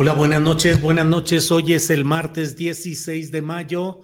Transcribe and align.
Hola, 0.00 0.12
buenas 0.12 0.40
noches, 0.40 0.80
buenas 0.80 1.06
noches. 1.06 1.50
Hoy 1.50 1.72
es 1.72 1.90
el 1.90 2.04
martes 2.04 2.54
16 2.54 3.32
de 3.32 3.42
mayo 3.42 4.02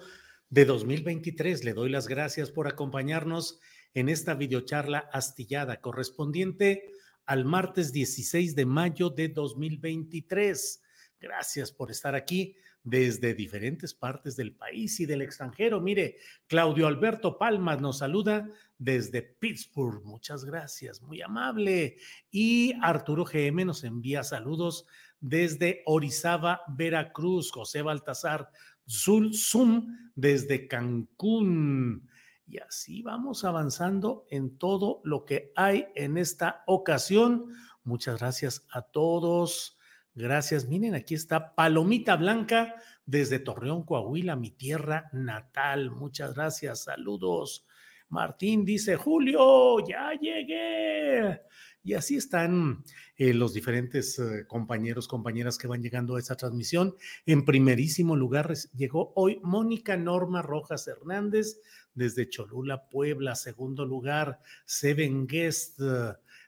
de 0.49 0.65
2023. 0.65 1.63
Le 1.63 1.71
doy 1.71 1.89
las 1.89 2.09
gracias 2.09 2.51
por 2.51 2.67
acompañarnos 2.67 3.61
en 3.93 4.09
esta 4.09 4.33
videocharla 4.33 5.09
astillada 5.13 5.79
correspondiente 5.79 6.91
al 7.25 7.45
martes 7.45 7.93
16 7.93 8.57
de 8.57 8.65
mayo 8.65 9.09
de 9.09 9.29
2023. 9.29 10.81
Gracias 11.21 11.71
por 11.71 11.91
estar 11.91 12.13
aquí 12.13 12.57
desde 12.83 13.33
diferentes 13.33 13.93
partes 13.93 14.35
del 14.35 14.53
país 14.53 14.99
y 14.99 15.05
del 15.05 15.21
extranjero. 15.21 15.79
Mire, 15.79 16.17
Claudio 16.47 16.87
Alberto 16.87 17.37
Palmas 17.37 17.79
nos 17.79 17.99
saluda 17.99 18.51
desde 18.77 19.21
Pittsburgh. 19.21 20.03
Muchas 20.03 20.45
gracias, 20.45 21.01
muy 21.01 21.21
amable. 21.21 21.97
Y 22.31 22.73
Arturo 22.81 23.25
GM 23.25 23.65
nos 23.65 23.83
envía 23.83 24.23
saludos 24.23 24.85
desde 25.19 25.81
Orizaba, 25.85 26.61
Veracruz. 26.67 27.51
José 27.51 27.81
Baltasar 27.81 28.49
Zul 28.87 29.33
Zum 29.33 30.11
desde 30.15 30.67
Cancún. 30.67 32.09
Y 32.47 32.59
así 32.59 33.01
vamos 33.01 33.43
avanzando 33.43 34.27
en 34.29 34.57
todo 34.57 35.01
lo 35.03 35.25
que 35.25 35.51
hay 35.55 35.87
en 35.95 36.17
esta 36.17 36.63
ocasión. 36.67 37.47
Muchas 37.83 38.19
gracias 38.19 38.67
a 38.69 38.83
todos. 38.83 39.77
Gracias. 40.13 40.67
Miren, 40.67 40.93
aquí 40.95 41.15
está 41.15 41.55
Palomita 41.55 42.15
Blanca 42.15 42.75
desde 43.05 43.39
Torreón, 43.39 43.83
Coahuila, 43.83 44.35
mi 44.35 44.51
tierra 44.51 45.09
natal. 45.11 45.91
Muchas 45.91 46.35
gracias. 46.35 46.83
Saludos. 46.83 47.65
Martín 48.09 48.63
dice, 48.65 48.95
Julio, 48.95 49.85
ya 49.87 50.11
llegué. 50.19 51.41
Y 51.83 51.93
así 51.93 52.15
están 52.15 52.83
eh, 53.15 53.33
los 53.33 53.53
diferentes 53.53 54.17
eh, 54.17 54.47
compañeros, 54.47 55.07
compañeras 55.07 55.57
que 55.57 55.67
van 55.67 55.83
llegando 55.83 56.15
a 56.15 56.19
esta 56.19 56.35
transmisión. 56.35 56.95
En 57.27 57.45
primerísimo 57.45 58.15
lugar 58.15 58.53
llegó 58.75 59.13
hoy 59.15 59.39
Mónica 59.43 59.95
Norma 59.95 60.41
Rojas 60.41 60.87
Hernández 60.87 61.59
desde 61.93 62.27
Cholula, 62.27 62.89
Puebla. 62.89 63.35
Segundo 63.35 63.85
lugar, 63.85 64.39
Seven 64.65 65.27
Guest. 65.27 65.79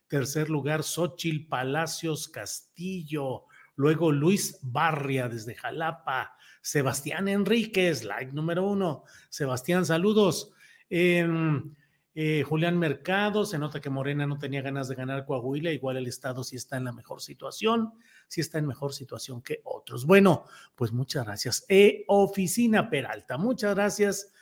tercer 0.07 0.49
lugar, 0.49 0.83
Xochil 0.83 1.47
Palacios 1.47 2.27
Castillo. 2.29 3.43
Luego 3.75 4.11
Luis 4.11 4.57
Barria 4.63 5.29
desde 5.29 5.53
Jalapa. 5.53 6.35
Sebastián 6.61 7.27
Enríquez, 7.27 8.03
like 8.03 8.31
número 8.33 8.65
uno. 8.65 9.03
Sebastián, 9.29 9.85
saludos. 9.85 10.51
Em, 10.89 11.75
eh, 12.19 12.43
Julián 12.43 12.79
Mercado, 12.79 13.45
se 13.45 13.59
nota 13.59 13.79
que 13.79 13.91
Morena 13.91 14.25
no 14.25 14.39
tenía 14.39 14.63
ganas 14.63 14.87
de 14.87 14.95
ganar 14.95 15.23
Coahuila, 15.25 15.71
igual 15.71 15.97
el 15.97 16.07
Estado 16.07 16.43
sí 16.43 16.55
está 16.55 16.77
en 16.77 16.85
la 16.85 16.91
mejor 16.91 17.21
situación, 17.21 17.93
sí 18.27 18.41
está 18.41 18.57
en 18.57 18.65
mejor 18.65 18.93
situación 18.93 19.43
que 19.43 19.61
otros. 19.63 20.05
Bueno, 20.05 20.45
pues 20.73 20.91
muchas 20.91 21.25
gracias. 21.25 21.63
E 21.69 22.05
Oficina 22.07 22.89
Peralta, 22.89 23.37
muchas 23.37 23.75
gracias 23.75 24.33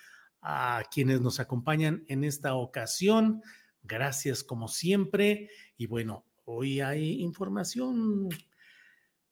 a 0.41 0.83
quienes 0.89 1.19
nos 1.19 1.41
acompañan 1.41 2.05
en 2.07 2.23
esta 2.23 2.55
ocasión. 2.55 3.41
Gracias 3.83 4.41
como 4.41 4.69
siempre. 4.69 5.49
Y 5.75 5.87
bueno, 5.87 6.23
hoy 6.45 6.79
hay 6.79 7.21
información, 7.21 8.29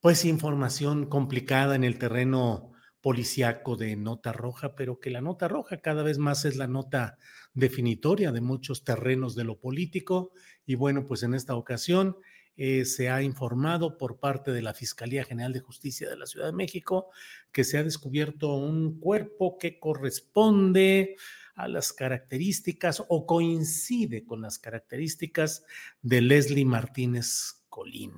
pues 0.02 0.26
información 0.26 1.06
complicada 1.06 1.76
en 1.76 1.86
el 1.86 1.98
terreno 1.98 2.73
policiaco 3.04 3.76
de 3.76 3.98
nota 3.98 4.32
roja, 4.32 4.76
pero 4.76 5.02
que 5.02 5.10
la 5.10 5.20
nota 5.20 5.50
roja 5.50 5.82
cada 5.82 6.04
vez 6.04 6.18
más 6.18 6.46
es 6.46 6.56
la 6.56 6.68
nota 6.68 7.20
definitoria 7.54 8.32
de 8.32 8.40
muchos 8.40 8.86
terrenos 8.86 9.36
de 9.36 9.44
lo 9.44 9.60
político. 9.60 10.32
Y 10.66 10.76
bueno, 10.76 11.06
pues 11.06 11.22
en 11.24 11.34
esta 11.34 11.56
ocasión 11.56 12.16
eh, 12.56 12.86
se 12.86 13.10
ha 13.10 13.22
informado 13.22 13.98
por 13.98 14.22
parte 14.22 14.54
de 14.54 14.62
la 14.62 14.74
Fiscalía 14.74 15.26
General 15.26 15.52
de 15.52 15.60
Justicia 15.60 16.10
de 16.10 16.16
la 16.16 16.26
Ciudad 16.26 16.46
de 16.46 16.54
México 16.54 17.10
que 17.52 17.66
se 17.66 17.78
ha 17.78 17.84
descubierto 17.84 18.56
un 18.56 19.02
cuerpo 19.02 19.58
que 19.58 19.80
corresponde 19.80 21.18
a 21.56 21.68
las 21.68 21.92
características 21.92 23.04
o 23.10 23.26
coincide 23.26 24.24
con 24.24 24.42
las 24.42 24.60
características 24.60 25.66
de 26.02 26.22
Leslie 26.22 26.66
Martínez 26.66 27.66
Colín. 27.68 28.14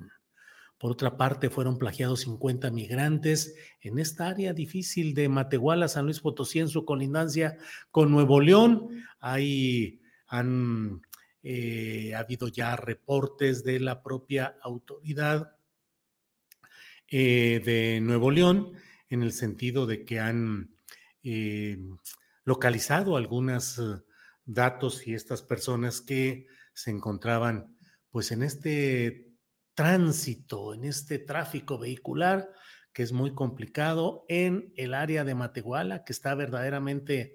Por 0.78 0.92
otra 0.92 1.16
parte, 1.16 1.48
fueron 1.48 1.78
plagiados 1.78 2.20
50 2.20 2.70
migrantes 2.70 3.54
en 3.80 3.98
esta 3.98 4.28
área 4.28 4.52
difícil 4.52 5.14
de 5.14 5.28
Matehuala, 5.28 5.88
San 5.88 6.04
Luis 6.04 6.20
Potosí, 6.20 6.58
en 6.58 6.68
su 6.68 6.84
colindancia 6.84 7.56
con 7.90 8.10
Nuevo 8.10 8.40
León. 8.40 8.90
Ahí 9.18 10.00
han 10.26 11.00
eh, 11.42 12.14
habido 12.14 12.48
ya 12.48 12.76
reportes 12.76 13.64
de 13.64 13.80
la 13.80 14.02
propia 14.02 14.56
autoridad 14.60 15.56
eh, 17.08 17.62
de 17.64 18.00
Nuevo 18.02 18.30
León 18.30 18.72
en 19.08 19.22
el 19.22 19.32
sentido 19.32 19.86
de 19.86 20.04
que 20.04 20.18
han 20.18 20.74
eh, 21.22 21.78
localizado 22.44 23.16
algunos 23.16 23.80
datos 24.44 25.06
y 25.06 25.14
estas 25.14 25.42
personas 25.42 26.00
que 26.00 26.48
se 26.74 26.90
encontraban 26.90 27.76
pues 28.10 28.32
en 28.32 28.42
este 28.42 29.25
tránsito, 29.76 30.74
en 30.74 30.84
este 30.84 31.20
tráfico 31.20 31.78
vehicular 31.78 32.50
que 32.92 33.02
es 33.02 33.12
muy 33.12 33.34
complicado 33.34 34.24
en 34.26 34.72
el 34.74 34.94
área 34.94 35.22
de 35.22 35.34
Matehuala, 35.34 36.02
que 36.02 36.14
está 36.14 36.34
verdaderamente 36.34 37.34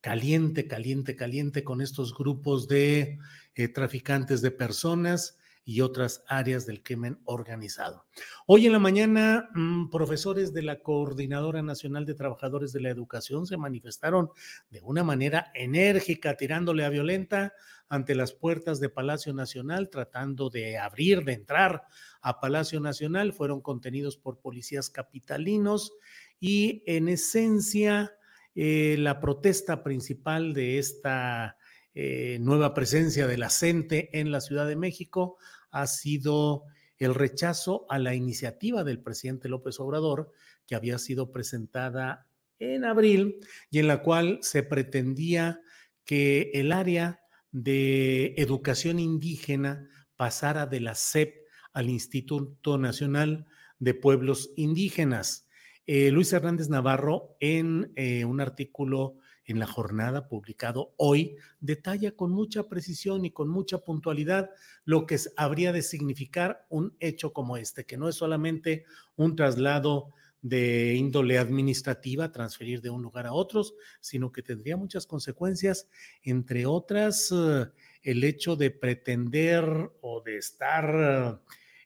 caliente, 0.00 0.66
caliente, 0.66 1.14
caliente 1.14 1.62
con 1.62 1.80
estos 1.80 2.12
grupos 2.12 2.66
de 2.66 3.18
eh, 3.54 3.68
traficantes 3.68 4.42
de 4.42 4.50
personas 4.50 5.38
y 5.68 5.80
otras 5.80 6.22
áreas 6.28 6.64
del 6.64 6.80
crimen 6.80 7.18
organizado. 7.24 8.06
Hoy 8.46 8.66
en 8.66 8.72
la 8.72 8.78
mañana, 8.78 9.50
mm, 9.52 9.90
profesores 9.90 10.54
de 10.54 10.62
la 10.62 10.78
Coordinadora 10.78 11.60
Nacional 11.60 12.06
de 12.06 12.14
Trabajadores 12.14 12.72
de 12.72 12.80
la 12.80 12.88
Educación 12.88 13.48
se 13.48 13.56
manifestaron 13.56 14.30
de 14.70 14.80
una 14.82 15.02
manera 15.02 15.50
enérgica, 15.54 16.36
tirándole 16.36 16.84
a 16.84 16.88
violenta 16.88 17.52
ante 17.88 18.14
las 18.14 18.32
puertas 18.32 18.78
de 18.78 18.90
Palacio 18.90 19.34
Nacional, 19.34 19.90
tratando 19.90 20.50
de 20.50 20.78
abrir, 20.78 21.24
de 21.24 21.32
entrar 21.32 21.82
a 22.20 22.38
Palacio 22.38 22.78
Nacional. 22.78 23.32
Fueron 23.32 23.60
contenidos 23.60 24.16
por 24.16 24.38
policías 24.38 24.88
capitalinos 24.88 25.92
y 26.38 26.84
en 26.86 27.08
esencia 27.08 28.12
eh, 28.54 28.94
la 29.00 29.18
protesta 29.18 29.82
principal 29.82 30.54
de 30.54 30.78
esta 30.78 31.56
eh, 31.98 32.36
nueva 32.42 32.74
presencia 32.74 33.26
de 33.26 33.38
la 33.38 33.48
CENTE 33.48 34.10
en 34.12 34.30
la 34.30 34.42
Ciudad 34.42 34.66
de 34.66 34.76
México 34.76 35.38
ha 35.70 35.86
sido 35.86 36.64
el 36.98 37.14
rechazo 37.14 37.86
a 37.88 37.98
la 37.98 38.14
iniciativa 38.14 38.84
del 38.84 39.00
presidente 39.00 39.48
López 39.48 39.80
Obrador 39.80 40.30
que 40.66 40.74
había 40.74 40.98
sido 40.98 41.32
presentada 41.32 42.26
en 42.58 42.84
abril 42.84 43.38
y 43.70 43.78
en 43.78 43.88
la 43.88 44.02
cual 44.02 44.40
se 44.42 44.62
pretendía 44.62 45.62
que 46.04 46.50
el 46.52 46.70
área 46.70 47.22
de 47.50 48.34
educación 48.36 48.98
indígena 48.98 49.88
pasara 50.16 50.66
de 50.66 50.80
la 50.80 50.94
SEP 50.94 51.46
al 51.72 51.88
Instituto 51.88 52.76
Nacional 52.76 53.46
de 53.78 53.94
Pueblos 53.94 54.50
Indígenas. 54.56 55.48
Eh, 55.86 56.10
Luis 56.10 56.30
Hernández 56.30 56.68
Navarro, 56.68 57.38
en 57.40 57.90
eh, 57.96 58.26
un 58.26 58.42
artículo 58.42 59.16
en 59.46 59.58
la 59.58 59.66
jornada 59.66 60.28
publicado 60.28 60.92
hoy, 60.96 61.36
detalla 61.60 62.12
con 62.12 62.32
mucha 62.32 62.68
precisión 62.68 63.24
y 63.24 63.30
con 63.30 63.48
mucha 63.48 63.78
puntualidad 63.78 64.50
lo 64.84 65.06
que 65.06 65.18
habría 65.36 65.72
de 65.72 65.82
significar 65.82 66.66
un 66.68 66.96
hecho 67.00 67.32
como 67.32 67.56
este, 67.56 67.86
que 67.86 67.96
no 67.96 68.08
es 68.08 68.16
solamente 68.16 68.84
un 69.14 69.36
traslado 69.36 70.12
de 70.42 70.94
índole 70.94 71.38
administrativa, 71.38 72.30
transferir 72.30 72.80
de 72.80 72.90
un 72.90 73.02
lugar 73.02 73.26
a 73.26 73.32
otros, 73.32 73.74
sino 74.00 74.30
que 74.30 74.42
tendría 74.42 74.76
muchas 74.76 75.06
consecuencias, 75.06 75.88
entre 76.22 76.66
otras, 76.66 77.32
eh, 77.32 77.66
el 78.02 78.22
hecho 78.22 78.54
de 78.54 78.70
pretender 78.70 79.64
o 80.00 80.22
de 80.24 80.36
estar 80.36 81.40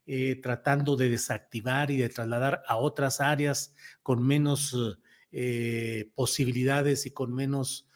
eh, 0.06 0.36
tratando 0.42 0.96
de 0.96 1.08
desactivar 1.08 1.90
y 1.90 1.96
de 1.96 2.08
trasladar 2.08 2.62
a 2.66 2.76
otras 2.76 3.20
áreas 3.20 3.74
con 4.02 4.26
menos 4.26 4.74
eh, 4.74 5.00
posibilidades 6.14 7.06
y 7.06 7.10
con 7.10 7.34
menos 7.34 7.86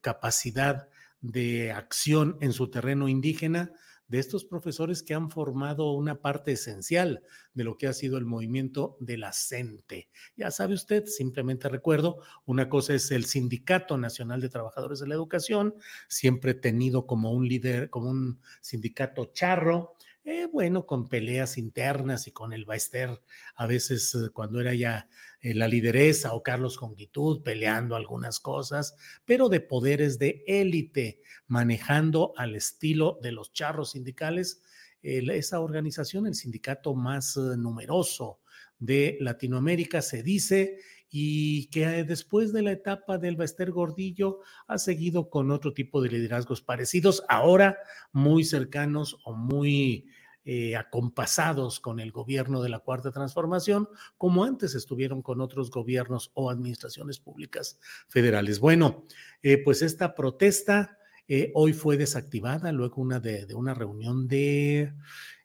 capacidad 0.00 0.88
de 1.20 1.72
acción 1.72 2.36
en 2.40 2.52
su 2.52 2.70
terreno 2.70 3.08
indígena, 3.08 3.72
de 4.08 4.18
estos 4.18 4.46
profesores 4.46 5.02
que 5.02 5.12
han 5.12 5.30
formado 5.30 5.92
una 5.92 6.22
parte 6.22 6.52
esencial 6.52 7.22
de 7.52 7.64
lo 7.64 7.76
que 7.76 7.88
ha 7.88 7.92
sido 7.92 8.16
el 8.16 8.24
movimiento 8.24 8.96
de 9.00 9.18
la 9.18 9.34
CENTE. 9.34 10.08
Ya 10.34 10.50
sabe 10.50 10.72
usted, 10.72 11.04
simplemente 11.04 11.68
recuerdo, 11.68 12.22
una 12.46 12.70
cosa 12.70 12.94
es 12.94 13.10
el 13.10 13.26
Sindicato 13.26 13.98
Nacional 13.98 14.40
de 14.40 14.48
Trabajadores 14.48 15.00
de 15.00 15.08
la 15.08 15.14
Educación, 15.14 15.74
siempre 16.08 16.54
tenido 16.54 17.06
como 17.06 17.32
un 17.32 17.46
líder, 17.46 17.90
como 17.90 18.08
un 18.08 18.40
sindicato 18.62 19.26
charro, 19.26 19.94
eh, 20.24 20.46
bueno, 20.52 20.84
con 20.84 21.08
peleas 21.08 21.56
internas 21.56 22.26
y 22.26 22.32
con 22.32 22.52
el 22.52 22.64
Baester, 22.64 23.20
a 23.54 23.66
veces 23.66 24.14
eh, 24.14 24.30
cuando 24.32 24.60
era 24.60 24.74
ya 24.74 25.08
eh, 25.40 25.54
la 25.54 25.68
lideresa 25.68 26.34
o 26.34 26.42
Carlos 26.42 26.76
Conquitud 26.76 27.42
peleando 27.42 27.96
algunas 27.96 28.38
cosas, 28.40 28.94
pero 29.24 29.48
de 29.48 29.60
poderes 29.60 30.18
de 30.18 30.44
élite, 30.46 31.20
manejando 31.46 32.32
al 32.36 32.56
estilo 32.56 33.18
de 33.22 33.32
los 33.32 33.52
charros 33.52 33.92
sindicales, 33.92 34.62
esa 35.00 35.60
organización, 35.60 36.26
el 36.26 36.34
sindicato 36.34 36.92
más 36.92 37.36
numeroso 37.36 38.40
de 38.80 39.16
Latinoamérica, 39.20 40.02
se 40.02 40.24
dice, 40.24 40.80
y 41.10 41.66
que 41.70 42.04
después 42.04 42.52
de 42.52 42.62
la 42.62 42.72
etapa 42.72 43.18
del 43.18 43.36
Baester 43.36 43.70
Gordillo 43.70 44.40
ha 44.66 44.78
seguido 44.78 45.30
con 45.30 45.50
otro 45.50 45.72
tipo 45.72 46.02
de 46.02 46.10
liderazgos 46.10 46.60
parecidos, 46.60 47.24
ahora 47.28 47.78
muy 48.12 48.44
cercanos 48.44 49.18
o 49.24 49.34
muy 49.34 50.06
eh, 50.44 50.76
acompasados 50.76 51.78
con 51.78 52.00
el 52.00 52.10
gobierno 52.10 52.62
de 52.62 52.70
la 52.70 52.78
Cuarta 52.78 53.10
Transformación, 53.10 53.88
como 54.16 54.44
antes 54.44 54.74
estuvieron 54.74 55.20
con 55.20 55.40
otros 55.40 55.70
gobiernos 55.70 56.30
o 56.32 56.50
administraciones 56.50 57.18
públicas 57.18 57.78
federales. 58.08 58.58
Bueno, 58.58 59.04
eh, 59.42 59.62
pues 59.62 59.82
esta 59.82 60.14
protesta 60.14 60.98
eh, 61.26 61.52
hoy 61.54 61.74
fue 61.74 61.98
desactivada 61.98 62.72
luego 62.72 63.02
una 63.02 63.20
de 63.20 63.52
una 63.54 63.74
reunión 63.74 64.26
de 64.26 64.94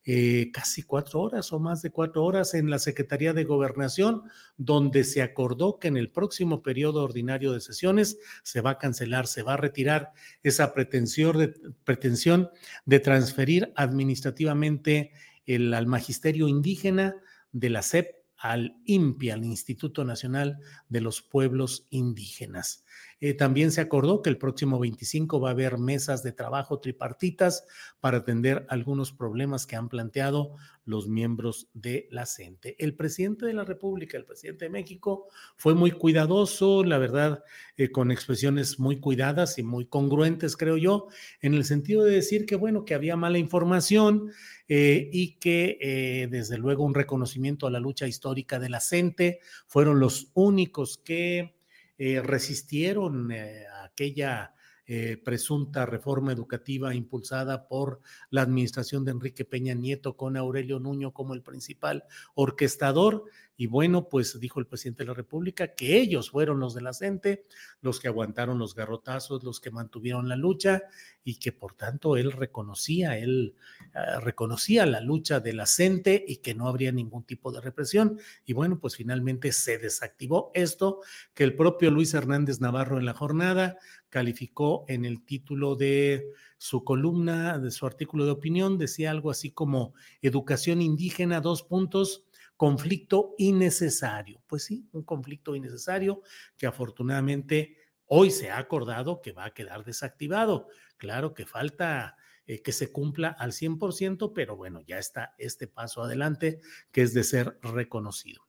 eh, 0.06 0.52
casi 0.52 0.84
cuatro 0.84 1.22
horas 1.22 1.54
o 1.54 1.60
más 1.60 1.82
de 1.82 1.90
cuatro 1.90 2.26
horas 2.26 2.54
en 2.54 2.70
la 2.70 2.80
Secretaría 2.80 3.32
de 3.32 3.46
Gobernación, 3.46 4.24
donde 4.58 5.06
se 5.06 5.22
acordó 5.22 5.80
que 5.80 5.88
en 5.88 5.96
el 5.96 6.10
próximo 6.10 6.62
periodo 6.62 7.04
ordinario 7.04 7.54
de 7.54 7.62
sesiones 7.62 8.18
se 8.44 8.60
va 8.60 8.72
a 8.72 8.78
cancelar, 8.78 9.28
se 9.28 9.44
va 9.44 9.54
a 9.54 9.58
retirar 9.58 10.12
esa 10.42 10.74
pretensión 10.74 11.38
de, 11.38 11.54
pretensión 11.86 12.50
de 12.86 13.00
transferir 13.00 13.72
administrativamente 13.76 15.12
el, 15.46 15.74
al 15.74 15.88
magisterio 15.88 16.50
indígena 16.50 17.16
de 17.54 17.70
la 17.70 17.82
SEP 17.82 18.23
al 18.44 18.76
INPI, 18.84 19.30
al 19.30 19.46
Instituto 19.46 20.04
Nacional 20.04 20.60
de 20.90 21.00
los 21.00 21.22
Pueblos 21.22 21.88
Indígenas. 21.92 22.84
Eh, 23.22 23.34
también 23.34 23.72
se 23.72 23.80
acordó 23.80 24.22
que 24.22 24.30
el 24.30 24.38
próximo 24.38 24.80
25 24.80 25.40
va 25.40 25.48
a 25.48 25.52
haber 25.54 25.78
mesas 25.78 26.24
de 26.24 26.34
trabajo 26.34 26.82
tripartitas 26.82 27.66
para 28.02 28.18
atender 28.18 28.66
algunos 28.68 29.14
problemas 29.14 29.66
que 29.66 29.78
han 29.78 29.88
planteado 29.88 30.58
los 30.84 31.08
miembros 31.08 31.70
de 31.74 32.10
la 32.12 32.26
CENTE. 32.26 32.76
El 32.80 32.98
presidente 32.98 33.46
de 33.46 33.54
la 33.54 33.64
República, 33.64 34.18
el 34.18 34.26
presidente 34.26 34.66
de 34.66 34.72
México, 34.72 35.30
fue 35.56 35.74
muy 35.74 35.92
cuidadoso, 35.92 36.84
la 36.84 36.98
verdad, 36.98 37.46
eh, 37.78 37.92
con 37.92 38.12
expresiones 38.12 38.78
muy 38.78 39.00
cuidadas 39.00 39.58
y 39.58 39.64
muy 39.64 39.86
congruentes, 39.86 40.58
creo 40.58 40.76
yo, 40.76 41.08
en 41.40 41.54
el 41.54 41.64
sentido 41.64 42.04
de 42.04 42.16
decir 42.16 42.46
que, 42.46 42.58
bueno, 42.58 42.84
que 42.84 42.94
había 42.94 43.16
mala 43.16 43.38
información 43.38 44.32
eh, 44.68 45.10
y 45.14 45.36
que, 45.36 46.28
desde 46.30 46.58
luego, 46.58 46.84
un 46.84 46.94
reconocimiento 46.94 47.68
a 47.68 47.72
la 47.72 47.80
lucha 47.80 48.06
histórica 48.06 48.33
de 48.34 48.70
la 48.70 48.80
CENTE 48.80 49.40
fueron 49.68 50.00
los 50.00 50.32
únicos 50.34 50.98
que 50.98 51.56
eh, 51.98 52.22
resistieron 52.22 53.32
eh, 53.32 53.66
aquella 53.84 54.54
eh, 54.86 55.16
presunta 55.24 55.86
reforma 55.86 56.34
educativa 56.34 56.94
impulsada 56.94 57.70
por 57.70 58.02
la 58.30 58.42
administración 58.42 59.06
de 59.06 59.12
Enrique 59.12 59.46
Peña 59.46 59.74
Nieto 59.74 60.18
con 60.18 60.36
Aurelio 60.36 60.78
Nuño 60.78 61.14
como 61.14 61.34
el 61.34 61.42
principal 61.42 62.04
orquestador. 62.36 63.24
Y 63.56 63.68
bueno, 63.68 64.10
pues 64.10 64.38
dijo 64.40 64.60
el 64.60 64.66
presidente 64.66 65.04
de 65.04 65.08
la 65.08 65.14
República 65.14 65.76
que 65.76 65.98
ellos 65.98 66.32
fueron 66.32 66.60
los 66.60 66.74
de 66.74 66.82
la 66.82 66.92
CENTE, 66.92 67.46
los 67.82 68.00
que 68.00 68.08
aguantaron 68.10 68.58
los 68.58 68.76
garrotazos, 68.76 69.44
los 69.44 69.62
que 69.62 69.72
mantuvieron 69.72 70.28
la 70.28 70.36
lucha 70.36 70.82
y 71.24 71.36
que 71.36 71.52
por 71.52 71.76
tanto 71.76 72.18
él 72.18 72.32
reconocía, 72.32 73.18
él 73.18 73.56
uh, 73.96 74.20
reconocía 74.20 74.86
la 74.86 75.02
lucha 75.02 75.40
de 75.40 75.54
la 75.54 75.68
CENTE 75.68 76.26
y 76.28 76.38
que 76.38 76.56
no 76.56 76.68
habría 76.68 76.92
ningún 76.92 77.24
tipo 77.24 77.52
de 77.52 77.62
represión. 77.62 78.20
Y 78.44 78.54
bueno, 78.54 78.80
pues 78.80 78.96
finalmente 78.98 79.52
se 79.54 79.78
desactivó 79.78 80.52
esto 80.54 81.02
que 81.34 81.44
el 81.44 81.56
propio 81.56 81.92
Luis 81.92 82.14
Hernández 82.14 82.60
Navarro 82.60 82.98
en 82.98 83.06
la 83.06 83.14
jornada 83.14 83.78
calificó 84.14 84.86
en 84.90 85.06
el 85.06 85.26
título 85.26 85.76
de 85.76 86.28
su 86.60 86.84
columna, 86.84 87.58
de 87.58 87.72
su 87.72 87.88
artículo 87.88 88.26
de 88.26 88.32
opinión, 88.32 88.78
decía 88.78 89.10
algo 89.10 89.32
así 89.32 89.50
como 89.50 89.96
educación 90.22 90.84
indígena, 90.84 91.42
dos 91.42 91.64
puntos, 91.64 92.24
conflicto 92.56 93.34
innecesario. 93.40 94.44
Pues 94.46 94.66
sí, 94.66 94.88
un 94.92 95.02
conflicto 95.02 95.56
innecesario 95.56 96.22
que 96.58 96.68
afortunadamente 96.68 97.76
hoy 98.06 98.30
se 98.30 98.52
ha 98.52 98.60
acordado 98.60 99.20
que 99.20 99.32
va 99.32 99.46
a 99.46 99.54
quedar 99.56 99.84
desactivado. 99.84 100.68
Claro 100.98 101.34
que 101.34 101.48
falta 101.48 102.16
eh, 102.46 102.62
que 102.62 102.74
se 102.74 102.92
cumpla 102.92 103.30
al 103.30 103.54
100%, 103.54 104.34
pero 104.36 104.58
bueno, 104.58 104.82
ya 104.82 104.98
está 104.98 105.34
este 105.38 105.66
paso 105.68 106.04
adelante 106.04 106.60
que 106.92 107.02
es 107.02 107.14
de 107.14 107.24
ser 107.24 107.58
reconocido. 107.62 108.42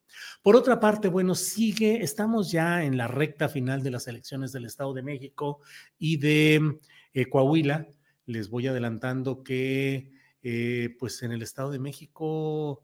Por 0.42 0.56
otra 0.56 0.80
parte, 0.80 1.06
bueno, 1.06 1.36
sigue, 1.36 2.02
estamos 2.02 2.50
ya 2.50 2.82
en 2.82 2.96
la 2.96 3.06
recta 3.06 3.48
final 3.48 3.84
de 3.84 3.92
las 3.92 4.08
elecciones 4.08 4.50
del 4.50 4.64
Estado 4.64 4.94
de 4.94 5.02
México 5.02 5.60
y 5.96 6.16
de 6.16 6.80
eh, 7.12 7.28
Coahuila. 7.28 7.88
Les 8.26 8.50
voy 8.50 8.66
adelantando 8.66 9.44
que, 9.44 10.10
eh, 10.42 10.96
pues 10.98 11.22
en 11.22 11.30
el 11.30 11.42
Estado 11.42 11.70
de 11.70 11.78
México, 11.78 12.82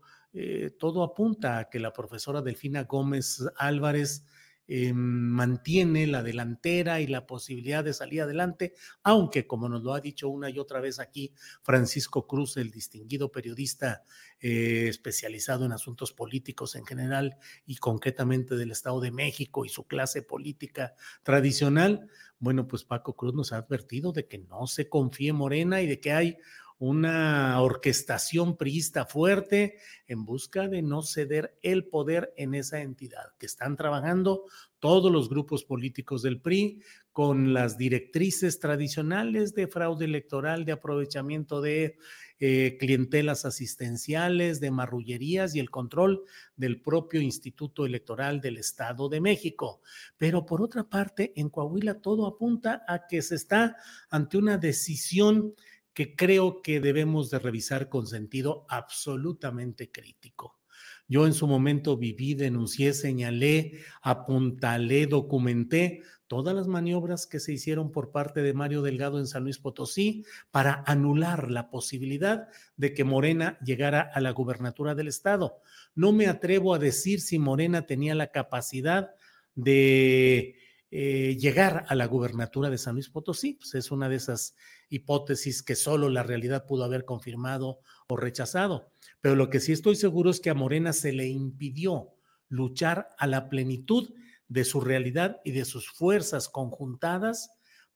todo 0.79 1.03
apunta 1.03 1.59
a 1.59 1.69
que 1.69 1.81
la 1.81 1.93
profesora 1.93 2.41
Delfina 2.41 2.85
Gómez 2.85 3.43
Álvarez 3.57 4.25
eh, 4.73 4.93
mantiene 4.95 6.07
la 6.07 6.23
delantera 6.23 7.01
y 7.01 7.09
la 7.09 7.27
posibilidad 7.27 7.83
de 7.83 7.93
salir 7.93 8.23
adelante, 8.23 8.73
aunque 9.03 9.45
como 9.45 9.69
nos 9.69 9.83
lo 9.83 9.95
ha 9.95 10.01
dicho 10.01 10.29
una 10.29 10.49
y 10.49 10.61
otra 10.61 10.79
vez 10.79 11.01
aquí 11.01 11.35
Francisco 11.63 12.29
Cruz, 12.29 12.57
el 12.57 12.71
distinguido 12.71 13.33
periodista 13.33 14.05
eh, 14.39 14.87
especializado 14.87 15.65
en 15.65 15.73
asuntos 15.73 16.13
políticos 16.13 16.77
en 16.77 16.87
general 16.87 17.37
y 17.67 17.79
concretamente 17.79 18.55
del 18.55 18.71
Estado 18.71 19.01
de 19.01 19.11
México 19.11 19.65
y 19.65 19.71
su 19.71 19.89
clase 19.89 20.23
política 20.23 20.95
tradicional, 21.25 22.09
bueno, 22.39 22.69
pues 22.69 22.85
Paco 22.85 23.17
Cruz 23.17 23.35
nos 23.35 23.53
ha 23.53 23.57
advertido 23.57 24.13
de 24.13 24.29
que 24.29 24.39
no 24.39 24.69
se 24.69 24.89
confíe 24.89 25.33
Morena 25.33 25.83
y 25.83 25.89
de 25.89 25.99
que 25.99 26.13
hay 26.13 26.37
una 26.81 27.61
orquestación 27.61 28.57
priista 28.57 29.05
fuerte 29.05 29.77
en 30.07 30.25
busca 30.25 30.67
de 30.67 30.81
no 30.81 31.03
ceder 31.03 31.59
el 31.61 31.85
poder 31.85 32.33
en 32.39 32.55
esa 32.55 32.81
entidad, 32.81 33.35
que 33.39 33.45
están 33.45 33.77
trabajando 33.77 34.45
todos 34.79 35.13
los 35.13 35.29
grupos 35.29 35.63
políticos 35.63 36.23
del 36.23 36.41
PRI 36.41 36.81
con 37.13 37.53
las 37.53 37.77
directrices 37.77 38.61
tradicionales 38.61 39.55
de 39.55 39.67
fraude 39.69 40.07
electoral, 40.07 40.65
de 40.65 40.73
aprovechamiento 40.73 41.61
de 41.61 41.99
eh, 42.39 42.79
clientelas 42.81 43.45
asistenciales, 43.45 44.59
de 44.59 44.71
marrullerías 44.71 45.55
y 45.55 45.61
el 45.61 45.69
control 45.69 46.23
del 46.57 46.81
propio 46.81 47.21
Instituto 47.21 47.85
Electoral 47.85 48.41
del 48.41 48.57
Estado 48.57 49.11
de 49.11 49.21
México. 49.21 49.83
Pero 50.17 50.47
por 50.47 50.63
otra 50.63 50.89
parte, 50.89 51.35
en 51.37 51.51
Coahuila 51.51 52.01
todo 52.01 52.27
apunta 52.27 52.83
a 52.89 53.07
que 53.07 53.21
se 53.21 53.35
está 53.35 53.77
ante 54.09 54.39
una 54.39 54.57
decisión 54.57 55.55
que 55.93 56.15
creo 56.15 56.63
que 56.63 56.81
debemos 56.81 57.31
de 57.31 57.39
revisar 57.39 57.89
con 57.89 58.07
sentido 58.07 58.67
absolutamente 58.69 59.91
crítico. 59.91 60.61
Yo 61.09 61.27
en 61.27 61.35
su 61.35 61.49
momento 61.49 61.97
viví, 61.97 62.35
denuncié, 62.35 62.93
señalé, 62.93 63.81
apuntalé, 64.01 65.07
documenté 65.07 66.03
todas 66.29 66.55
las 66.55 66.69
maniobras 66.69 67.27
que 67.27 67.41
se 67.41 67.53
hicieron 67.53 67.91
por 67.91 68.13
parte 68.13 68.43
de 68.43 68.55
Mario 68.55 68.83
Delgado 68.83 69.19
en 69.19 69.27
San 69.27 69.43
Luis 69.43 69.59
Potosí 69.59 70.25
para 70.53 70.85
anular 70.87 71.51
la 71.51 71.69
posibilidad 71.69 72.47
de 72.77 72.95
que 72.95 73.03
Morena 73.03 73.59
llegara 73.65 74.09
a 74.15 74.21
la 74.21 74.31
gubernatura 74.31 74.95
del 74.95 75.09
estado. 75.09 75.59
No 75.97 76.13
me 76.13 76.29
atrevo 76.29 76.73
a 76.73 76.79
decir 76.79 77.21
si 77.21 77.41
Morena 77.41 77.87
tenía 77.87 78.15
la 78.15 78.29
capacidad 78.29 79.11
de 79.57 80.55
eh, 80.91 81.37
llegar 81.39 81.85
a 81.89 81.95
la 81.95 82.07
gubernatura 82.07 82.69
de 82.69 82.79
San 82.79 82.95
Luis 82.95 83.09
Potosí. 83.09 83.55
Pues 83.55 83.75
es 83.75 83.91
una 83.91 84.09
de 84.09 84.17
esas 84.17 84.57
hipótesis 84.89 85.63
que 85.63 85.77
solo 85.77 86.09
la 86.09 86.23
realidad 86.23 86.67
pudo 86.67 86.85
haber 86.85 87.05
confirmado 87.05 87.81
o 88.09 88.17
rechazado. 88.17 88.91
Pero 89.21 89.37
lo 89.37 89.51
que 89.51 89.61
sí 89.61 89.73
estoy 89.73 89.97
seguro 89.97 90.31
es 90.31 90.41
que 90.41 90.51
a 90.51 90.55
Morena 90.55 90.93
se 90.93 91.13
le 91.13 91.29
impidió 91.29 92.15
luchar 92.49 93.09
a 93.19 93.27
la 93.27 93.49
plenitud 93.49 94.13
de 94.49 94.65
su 94.65 94.81
realidad 94.81 95.41
y 95.45 95.53
de 95.53 95.65
sus 95.65 95.89
fuerzas 95.91 96.49
conjuntadas 96.49 97.51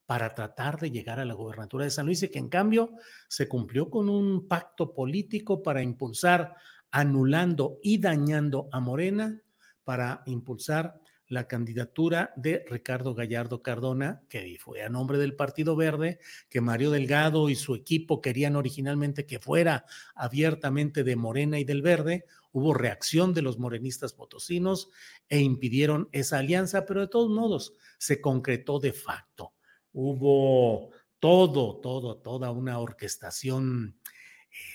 para 0.06 0.34
tratar 0.34 0.78
de 0.78 0.90
llegar 0.90 1.18
a 1.18 1.24
la 1.24 1.34
gobernatura 1.34 1.84
de 1.84 1.90
San 1.90 2.06
Luis 2.06 2.22
y 2.22 2.28
que 2.28 2.38
en 2.38 2.48
cambio 2.48 2.92
se 3.28 3.48
cumplió 3.48 3.90
con 3.90 4.08
un 4.08 4.46
pacto 4.46 4.94
político 4.94 5.62
para 5.62 5.82
impulsar, 5.82 6.54
anulando 6.90 7.78
y 7.82 7.98
dañando 7.98 8.68
a 8.70 8.80
Morena, 8.80 9.42
para 9.82 10.22
impulsar 10.26 11.00
la 11.34 11.46
candidatura 11.46 12.32
de 12.36 12.64
Ricardo 12.70 13.14
Gallardo 13.14 13.62
Cardona, 13.62 14.22
que 14.28 14.56
fue 14.58 14.82
a 14.82 14.88
nombre 14.88 15.18
del 15.18 15.34
Partido 15.34 15.76
Verde, 15.76 16.18
que 16.48 16.62
Mario 16.62 16.90
Delgado 16.90 17.50
y 17.50 17.56
su 17.56 17.74
equipo 17.74 18.22
querían 18.22 18.56
originalmente 18.56 19.26
que 19.26 19.40
fuera 19.40 19.84
abiertamente 20.14 21.04
de 21.04 21.16
Morena 21.16 21.58
y 21.58 21.64
del 21.64 21.82
Verde. 21.82 22.24
Hubo 22.52 22.72
reacción 22.72 23.34
de 23.34 23.42
los 23.42 23.58
morenistas 23.58 24.14
potosinos 24.14 24.90
e 25.28 25.40
impidieron 25.40 26.08
esa 26.12 26.38
alianza, 26.38 26.86
pero 26.86 27.02
de 27.02 27.08
todos 27.08 27.28
modos 27.28 27.74
se 27.98 28.20
concretó 28.20 28.78
de 28.78 28.92
facto. 28.92 29.52
Hubo 29.92 30.90
todo, 31.18 31.80
todo, 31.80 32.16
toda 32.18 32.50
una 32.52 32.78
orquestación 32.78 33.98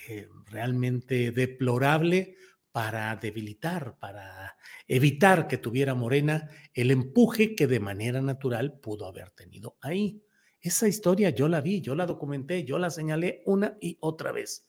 eh, 0.08 0.28
realmente 0.46 1.30
deplorable 1.32 2.36
para 2.72 3.16
debilitar, 3.16 3.98
para 3.98 4.56
evitar 4.86 5.48
que 5.48 5.58
tuviera 5.58 5.94
Morena 5.94 6.48
el 6.72 6.90
empuje 6.90 7.54
que 7.54 7.66
de 7.66 7.80
manera 7.80 8.20
natural 8.20 8.78
pudo 8.80 9.06
haber 9.06 9.30
tenido 9.30 9.76
ahí. 9.80 10.22
Esa 10.60 10.86
historia 10.86 11.30
yo 11.30 11.48
la 11.48 11.60
vi, 11.60 11.80
yo 11.80 11.94
la 11.94 12.06
documenté, 12.06 12.64
yo 12.64 12.78
la 12.78 12.90
señalé 12.90 13.42
una 13.46 13.76
y 13.80 13.96
otra 14.00 14.30
vez. 14.30 14.66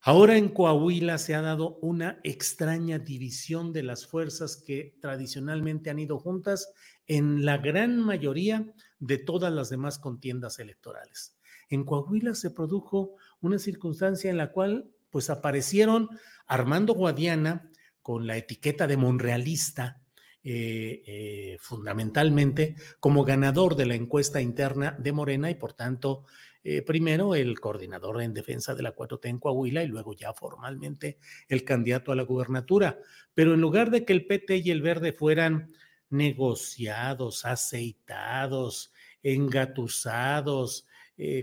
Ahora 0.00 0.36
en 0.36 0.50
Coahuila 0.50 1.18
se 1.18 1.34
ha 1.34 1.40
dado 1.40 1.78
una 1.80 2.20
extraña 2.22 3.00
división 3.00 3.72
de 3.72 3.82
las 3.82 4.06
fuerzas 4.06 4.56
que 4.56 4.96
tradicionalmente 5.00 5.90
han 5.90 5.98
ido 5.98 6.20
juntas 6.20 6.72
en 7.08 7.44
la 7.44 7.58
gran 7.58 7.98
mayoría 7.98 8.72
de 9.00 9.18
todas 9.18 9.52
las 9.52 9.68
demás 9.68 9.98
contiendas 9.98 10.60
electorales. 10.60 11.36
En 11.68 11.84
Coahuila 11.84 12.36
se 12.36 12.52
produjo 12.52 13.16
una 13.40 13.58
circunstancia 13.58 14.30
en 14.30 14.36
la 14.36 14.52
cual 14.52 14.92
pues 15.16 15.30
aparecieron 15.30 16.10
Armando 16.46 16.92
Guadiana 16.92 17.70
con 18.02 18.26
la 18.26 18.36
etiqueta 18.36 18.86
de 18.86 18.98
monrealista, 18.98 20.02
eh, 20.44 21.02
eh, 21.06 21.56
fundamentalmente 21.58 22.76
como 23.00 23.24
ganador 23.24 23.76
de 23.76 23.86
la 23.86 23.94
encuesta 23.94 24.42
interna 24.42 24.94
de 24.98 25.12
Morena 25.12 25.48
y 25.48 25.54
por 25.54 25.72
tanto, 25.72 26.26
eh, 26.62 26.82
primero 26.82 27.34
el 27.34 27.58
coordinador 27.58 28.20
en 28.20 28.34
defensa 28.34 28.74
de 28.74 28.82
la 28.82 28.94
4T 28.94 29.30
en 29.30 29.38
Coahuila 29.38 29.82
y 29.84 29.88
luego 29.88 30.12
ya 30.12 30.34
formalmente 30.34 31.16
el 31.48 31.64
candidato 31.64 32.12
a 32.12 32.16
la 32.16 32.24
gubernatura. 32.24 32.98
Pero 33.32 33.54
en 33.54 33.62
lugar 33.62 33.90
de 33.90 34.04
que 34.04 34.12
el 34.12 34.26
PT 34.26 34.58
y 34.58 34.70
el 34.70 34.82
Verde 34.82 35.14
fueran 35.14 35.72
negociados, 36.10 37.46
aceitados, 37.46 38.92
engatusados, 39.22 40.86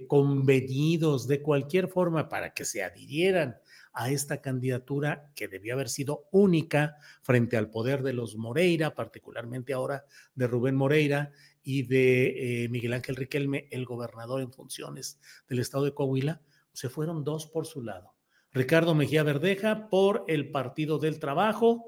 convenidos 0.08 1.27
de 1.27 1.42
cualquier 1.42 1.88
forma 1.88 2.30
para 2.30 2.53
que 2.53 2.63
se 2.63 2.84
adhirieran 2.84 3.58
a 3.94 4.10
esta 4.10 4.42
candidatura 4.42 5.32
que 5.36 5.48
debió 5.48 5.76
haber 5.76 5.88
sido 5.88 6.28
única 6.32 6.98
frente 7.22 7.58
al 7.58 7.70
poder 7.70 8.02
de 8.02 8.14
los 8.14 8.36
Moreira, 8.36 8.96
particularmente 8.96 9.74
ahora 9.74 10.06
de 10.34 10.48
Rubén 10.48 10.76
Moreira 10.76 11.32
y 11.62 11.84
de 11.84 12.64
eh, 12.64 12.70
Miguel 12.70 12.94
Ángel 12.94 13.16
Riquelme, 13.16 13.68
el 13.72 13.86
gobernador 13.86 14.42
en 14.42 14.52
funciones 14.52 15.20
del 15.48 15.60
estado 15.60 15.86
de 15.86 15.94
Coahuila, 15.94 16.42
se 16.74 16.90
fueron 16.90 17.24
dos 17.24 17.46
por 17.46 17.68
su 17.68 17.84
lado. 17.84 18.16
Ricardo 18.52 18.96
Mejía 18.96 19.24
Verdeja 19.24 19.90
por 19.90 20.26
el 20.28 20.52
Partido 20.52 21.00
del 21.00 21.20
Trabajo, 21.20 21.86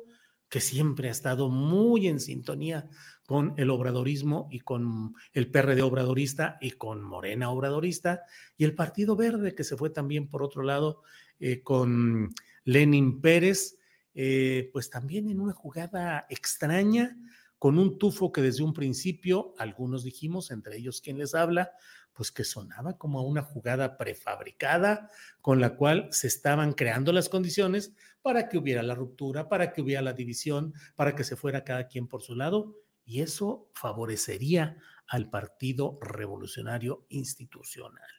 que 0.49 0.61
siempre 0.61 1.09
ha 1.09 1.11
estado 1.11 1.49
muy 1.49 2.07
en 2.07 2.19
sintonía 2.19 2.87
con 3.25 3.53
el 3.57 3.69
obradorismo 3.69 4.47
y 4.51 4.59
con 4.59 5.15
el 5.33 5.49
PRD 5.49 5.81
obradorista 5.81 6.57
y 6.61 6.71
con 6.71 7.01
Morena 7.01 7.49
obradorista, 7.49 8.23
y 8.57 8.63
el 8.63 8.75
Partido 8.75 9.15
Verde, 9.15 9.55
que 9.55 9.63
se 9.63 9.77
fue 9.77 9.89
también 9.89 10.27
por 10.27 10.43
otro 10.43 10.63
lado 10.63 11.01
eh, 11.39 11.61
con 11.61 12.33
Lenin 12.63 13.21
Pérez, 13.21 13.77
eh, 14.13 14.69
pues 14.71 14.89
también 14.89 15.29
en 15.29 15.39
una 15.39 15.53
jugada 15.53 16.25
extraña, 16.29 17.17
con 17.57 17.79
un 17.79 17.97
tufo 17.97 18.31
que 18.31 18.41
desde 18.41 18.63
un 18.63 18.73
principio, 18.73 19.53
algunos 19.57 20.03
dijimos, 20.03 20.51
entre 20.51 20.77
ellos 20.77 21.01
quien 21.01 21.17
les 21.17 21.33
habla, 21.33 21.71
pues 22.13 22.31
que 22.31 22.43
sonaba 22.43 22.97
como 22.97 23.23
una 23.23 23.41
jugada 23.41 23.97
prefabricada 23.97 25.09
con 25.41 25.59
la 25.59 25.75
cual 25.75 26.07
se 26.11 26.27
estaban 26.27 26.73
creando 26.73 27.11
las 27.11 27.27
condiciones 27.27 27.93
para 28.21 28.47
que 28.47 28.57
hubiera 28.57 28.83
la 28.83 28.95
ruptura, 28.95 29.49
para 29.49 29.73
que 29.73 29.81
hubiera 29.81 30.01
la 30.01 30.13
división, 30.13 30.73
para 30.95 31.15
que 31.15 31.23
se 31.23 31.35
fuera 31.35 31.63
cada 31.63 31.87
quien 31.87 32.07
por 32.07 32.21
su 32.21 32.35
lado, 32.35 32.75
y 33.05 33.21
eso 33.21 33.69
favorecería 33.73 34.77
al 35.07 35.29
Partido 35.29 35.99
Revolucionario 36.01 37.05
Institucional. 37.09 38.09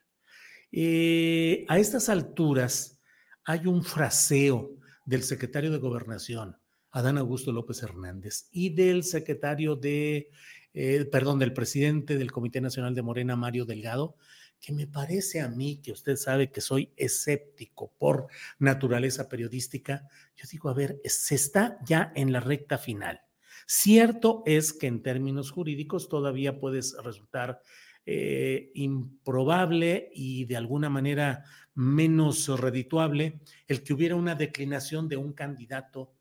Eh, 0.73 1.64
a 1.69 1.78
estas 1.78 2.09
alturas, 2.09 3.00
hay 3.45 3.66
un 3.66 3.85
fraseo 3.85 4.76
del 5.05 5.23
secretario 5.23 5.71
de 5.71 5.78
Gobernación, 5.78 6.57
Adán 6.90 7.19
Augusto 7.19 7.52
López 7.52 7.83
Hernández, 7.83 8.49
y 8.50 8.71
del 8.71 9.05
secretario 9.05 9.76
de, 9.76 10.31
eh, 10.75 11.05
perdón, 11.07 11.38
del 11.38 11.52
presidente 11.52 12.19
del 12.19 12.33
Comité 12.33 12.61
Nacional 12.61 12.95
de 12.95 13.02
Morena, 13.02 13.37
Mario 13.37 13.64
Delgado, 13.64 14.16
que 14.61 14.73
me 14.73 14.87
parece 14.87 15.40
a 15.40 15.49
mí, 15.49 15.81
que 15.83 15.93
usted 15.93 16.16
sabe 16.16 16.50
que 16.50 16.61
soy 16.61 16.93
escéptico 16.97 17.93
por 17.99 18.28
naturaleza 18.59 19.28
periodística, 19.28 20.09
yo 20.35 20.49
digo, 20.50 20.69
a 20.69 20.75
ver, 20.75 21.00
se 21.05 21.35
está 21.35 21.78
ya 21.85 22.12
en 22.14 22.33
la 22.33 22.40
recta 22.40 22.78
final. 22.78 23.21
Cierto 23.66 24.44
es 24.46 24.73
que 24.73 24.87
en 24.87 25.02
términos 25.02 25.50
jurídicos 25.50 26.08
todavía 26.08 26.61
puede 26.61 26.80
resultar 27.02 27.61
eh, 28.06 28.70
improbable 28.75 30.08
y 30.14 30.44
de 30.44 30.56
alguna 30.56 30.88
manera 30.88 31.44
menos 31.75 32.49
redituable 32.61 33.40
el 33.66 33.82
que 33.82 33.92
hubiera 33.92 34.14
una 34.14 34.37
declinación 34.37 35.08
de 35.08 35.16
un 35.16 35.32
candidato 35.32 36.12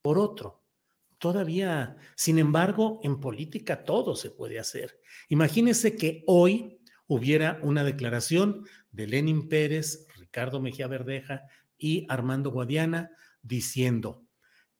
por 0.00 0.18
otro. 0.18 0.62
Todavía, 1.18 1.96
sin 2.14 2.38
embargo, 2.38 3.00
en 3.02 3.18
política 3.18 3.84
todo 3.84 4.14
se 4.14 4.30
puede 4.30 4.60
hacer. 4.60 5.00
Imagínese 5.28 5.96
que 5.96 6.22
hoy 6.28 6.80
hubiera 7.08 7.58
una 7.62 7.82
declaración 7.82 8.64
de 8.92 9.08
Lenin 9.08 9.48
Pérez, 9.48 10.06
Ricardo 10.16 10.60
Mejía 10.60 10.86
Verdeja 10.86 11.42
y 11.76 12.06
Armando 12.08 12.52
Guadiana 12.52 13.10
diciendo, 13.42 14.24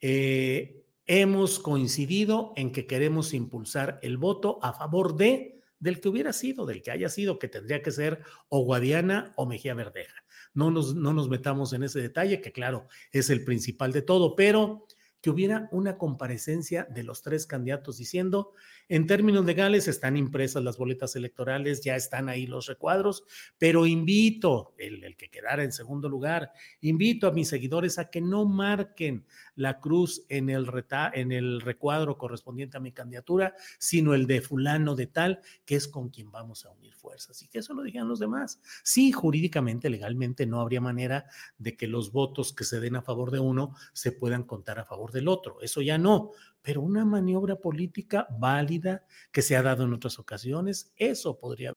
eh, 0.00 0.81
hemos 1.06 1.58
coincidido 1.58 2.52
en 2.56 2.72
que 2.72 2.86
queremos 2.86 3.34
impulsar 3.34 3.98
el 4.02 4.16
voto 4.16 4.58
a 4.62 4.72
favor 4.72 5.16
de 5.16 5.62
del 5.82 6.00
que 6.00 6.08
hubiera 6.08 6.32
sido, 6.32 6.64
del 6.64 6.80
que 6.80 6.92
haya 6.92 7.08
sido, 7.08 7.40
que 7.40 7.48
tendría 7.48 7.82
que 7.82 7.90
ser 7.90 8.22
o 8.48 8.60
Guadiana 8.60 9.32
o 9.34 9.46
Mejía 9.46 9.74
Verdeja. 9.74 10.24
No 10.54 10.70
nos, 10.70 10.94
no 10.94 11.12
nos 11.12 11.28
metamos 11.28 11.72
en 11.72 11.82
ese 11.82 12.00
detalle, 12.00 12.40
que 12.40 12.52
claro, 12.52 12.86
es 13.10 13.30
el 13.30 13.44
principal 13.44 13.90
de 13.90 14.02
todo, 14.02 14.36
pero 14.36 14.86
que 15.22 15.30
hubiera 15.30 15.68
una 15.70 15.96
comparecencia 15.96 16.84
de 16.90 17.04
los 17.04 17.22
tres 17.22 17.46
candidatos 17.46 17.96
diciendo, 17.96 18.52
en 18.88 19.06
términos 19.06 19.44
legales 19.44 19.86
están 19.86 20.16
impresas 20.16 20.64
las 20.64 20.76
boletas 20.76 21.14
electorales, 21.14 21.80
ya 21.80 21.94
están 21.94 22.28
ahí 22.28 22.46
los 22.46 22.66
recuadros, 22.66 23.24
pero 23.56 23.86
invito, 23.86 24.74
el, 24.78 25.16
que 25.16 25.30
quedara 25.30 25.62
en 25.62 25.70
segundo 25.70 26.08
lugar, 26.08 26.50
invito 26.80 27.28
a 27.28 27.32
mis 27.32 27.48
seguidores 27.48 28.00
a 28.00 28.10
que 28.10 28.20
no 28.20 28.44
marquen 28.44 29.24
la 29.54 29.78
cruz 29.78 30.26
en 30.28 30.50
el, 30.50 30.66
en 31.12 31.30
el 31.30 31.60
recuadro 31.60 32.18
correspondiente 32.18 32.76
a 32.76 32.80
mi 32.80 32.90
candidatura, 32.90 33.54
sino 33.78 34.14
el 34.14 34.26
de 34.26 34.40
fulano 34.40 34.96
de 34.96 35.06
tal, 35.06 35.40
que 35.64 35.76
es 35.76 35.86
con 35.86 36.10
quien 36.10 36.32
vamos 36.32 36.64
a 36.64 36.70
unir 36.70 36.94
fuerzas. 36.94 37.42
Y 37.42 37.48
que 37.48 37.60
eso 37.60 37.74
lo 37.74 37.82
digan 37.82 38.08
los 38.08 38.18
demás. 38.18 38.60
Sí, 38.82 39.12
jurídicamente, 39.12 39.88
legalmente, 39.88 40.46
no 40.46 40.60
habría 40.60 40.80
manera 40.80 41.26
de 41.58 41.76
que 41.76 41.86
los 41.86 42.10
votos 42.10 42.52
que 42.52 42.64
se 42.64 42.80
den 42.80 42.96
a 42.96 43.02
favor 43.02 43.30
de 43.30 43.38
uno 43.38 43.76
se 43.92 44.10
puedan 44.10 44.42
contar 44.42 44.80
a 44.80 44.84
favor 45.12 45.20
del 45.20 45.28
otro. 45.28 45.60
Eso 45.60 45.80
ya 45.80 45.98
no. 45.98 46.30
Pero 46.62 46.80
una 46.80 47.04
maniobra 47.04 47.56
política 47.56 48.26
válida 48.38 49.04
que 49.32 49.42
se 49.42 49.56
ha 49.56 49.62
dado 49.62 49.84
en 49.84 49.92
otras 49.92 50.18
ocasiones, 50.18 50.92
eso 50.96 51.38
podría. 51.38 51.72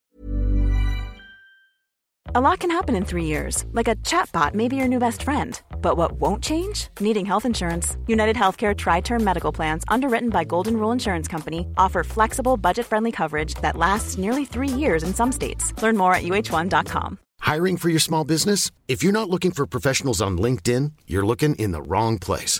A 2.33 2.41
lot 2.41 2.59
can 2.59 2.71
happen 2.71 2.95
in 2.95 3.05
three 3.05 3.25
years, 3.25 3.65
like 3.71 3.87
a 3.87 3.95
chatbot 3.97 4.53
may 4.55 4.67
be 4.67 4.75
your 4.75 4.87
new 4.87 4.99
best 4.99 5.23
friend. 5.23 5.61
But 5.81 5.95
what 5.95 6.13
won't 6.19 6.43
change? 6.43 6.89
Needing 6.99 7.25
health 7.25 7.45
insurance. 7.45 7.97
United 8.07 8.35
Healthcare 8.35 8.75
Tri 8.75 9.01
Term 9.01 9.23
Medical 9.23 9.51
Plans, 9.51 9.83
underwritten 9.87 10.29
by 10.29 10.43
Golden 10.43 10.77
Rule 10.77 10.91
Insurance 10.91 11.27
Company, 11.27 11.67
offer 11.77 12.03
flexible, 12.03 12.57
budget 12.57 12.85
friendly 12.85 13.11
coverage 13.11 13.53
that 13.61 13.77
lasts 13.77 14.17
nearly 14.17 14.43
three 14.43 14.67
years 14.67 15.03
in 15.03 15.13
some 15.13 15.31
states. 15.31 15.71
Learn 15.81 15.97
more 15.97 16.13
at 16.13 16.23
uh1.com. 16.23 17.19
Hiring 17.39 17.77
for 17.77 17.89
your 17.89 17.99
small 17.99 18.25
business? 18.25 18.71
If 18.87 19.03
you're 19.03 19.13
not 19.13 19.29
looking 19.29 19.51
for 19.51 19.67
professionals 19.67 20.21
on 20.21 20.37
LinkedIn, 20.37 20.93
you're 21.05 21.25
looking 21.25 21.55
in 21.55 21.71
the 21.71 21.81
wrong 21.81 22.17
place. 22.17 22.59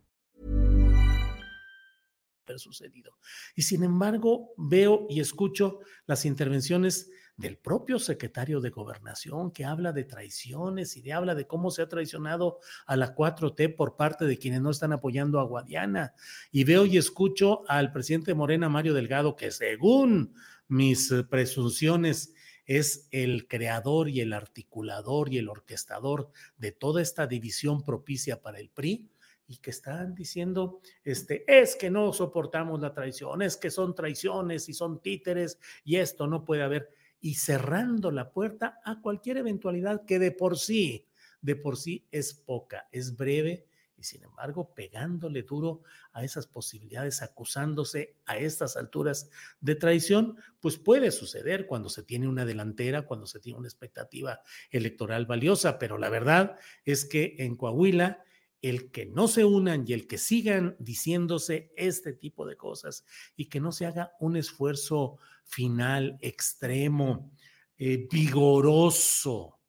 Sucedido. 2.59 3.17
Y 3.55 3.63
sin 3.63 3.83
embargo, 3.83 4.53
veo 4.57 5.07
y 5.09 5.19
escucho 5.19 5.79
las 6.05 6.25
intervenciones 6.25 7.09
del 7.37 7.57
propio 7.57 7.99
secretario 7.99 8.61
de 8.61 8.69
Gobernación, 8.69 9.51
que 9.51 9.65
habla 9.65 9.91
de 9.91 10.03
traiciones 10.03 10.95
y 10.95 11.01
de 11.01 11.13
habla 11.13 11.35
de 11.35 11.47
cómo 11.47 11.71
se 11.71 11.81
ha 11.81 11.89
traicionado 11.89 12.59
a 12.85 12.95
la 12.95 13.15
4T 13.15 13.75
por 13.75 13.95
parte 13.95 14.25
de 14.25 14.37
quienes 14.37 14.61
no 14.61 14.69
están 14.69 14.93
apoyando 14.93 15.39
a 15.39 15.43
Guadiana. 15.43 16.13
Y 16.51 16.63
veo 16.63 16.85
y 16.85 16.97
escucho 16.97 17.63
al 17.67 17.91
presidente 17.91 18.33
Morena, 18.33 18.69
Mario 18.69 18.93
Delgado, 18.93 19.35
que 19.35 19.51
según 19.51 20.35
mis 20.67 21.11
eh, 21.11 21.23
presunciones 21.23 22.33
es 22.65 23.07
el 23.11 23.47
creador 23.47 24.07
y 24.07 24.21
el 24.21 24.33
articulador 24.33 25.33
y 25.33 25.39
el 25.39 25.49
orquestador 25.49 26.31
de 26.57 26.71
toda 26.71 27.01
esta 27.01 27.27
división 27.27 27.83
propicia 27.83 28.41
para 28.41 28.59
el 28.59 28.69
PRI 28.69 29.10
y 29.51 29.57
que 29.57 29.71
están 29.71 30.15
diciendo, 30.15 30.79
este, 31.03 31.43
es 31.45 31.75
que 31.75 31.91
no 31.91 32.13
soportamos 32.13 32.79
la 32.79 32.93
traición, 32.93 33.41
es 33.41 33.57
que 33.57 33.69
son 33.69 33.93
traiciones 33.93 34.69
y 34.69 34.73
son 34.73 35.01
títeres 35.01 35.59
y 35.83 35.97
esto 35.97 36.25
no 36.25 36.45
puede 36.45 36.63
haber 36.63 36.89
y 37.19 37.35
cerrando 37.35 38.11
la 38.11 38.31
puerta 38.31 38.79
a 38.85 39.01
cualquier 39.01 39.37
eventualidad 39.37 40.05
que 40.05 40.19
de 40.19 40.31
por 40.31 40.57
sí, 40.57 41.05
de 41.41 41.57
por 41.57 41.75
sí 41.75 42.07
es 42.11 42.33
poca, 42.33 42.87
es 42.93 43.17
breve 43.17 43.67
y 43.97 44.03
sin 44.03 44.23
embargo 44.23 44.73
pegándole 44.73 45.43
duro 45.43 45.81
a 46.13 46.23
esas 46.23 46.47
posibilidades, 46.47 47.21
acusándose 47.21 48.15
a 48.25 48.37
estas 48.37 48.77
alturas 48.77 49.29
de 49.59 49.75
traición, 49.75 50.37
pues 50.61 50.77
puede 50.77 51.11
suceder 51.11 51.67
cuando 51.67 51.89
se 51.89 52.03
tiene 52.03 52.29
una 52.29 52.45
delantera, 52.45 53.01
cuando 53.01 53.27
se 53.27 53.41
tiene 53.41 53.59
una 53.59 53.67
expectativa 53.67 54.39
electoral 54.69 55.25
valiosa, 55.25 55.77
pero 55.77 55.97
la 55.97 56.09
verdad 56.09 56.55
es 56.85 57.03
que 57.03 57.35
en 57.39 57.57
Coahuila 57.57 58.23
el 58.61 58.91
que 58.91 59.05
no 59.07 59.27
se 59.27 59.43
unan 59.43 59.85
y 59.87 59.93
el 59.93 60.07
que 60.07 60.17
sigan 60.17 60.75
diciéndose 60.79 61.71
este 61.75 62.13
tipo 62.13 62.45
de 62.45 62.57
cosas 62.57 63.05
y 63.35 63.45
que 63.45 63.59
no 63.59 63.71
se 63.71 63.85
haga 63.85 64.13
un 64.19 64.37
esfuerzo 64.37 65.17
final 65.43 66.17
extremo, 66.21 67.31
eh, 67.77 68.07
vigoroso, 68.09 69.59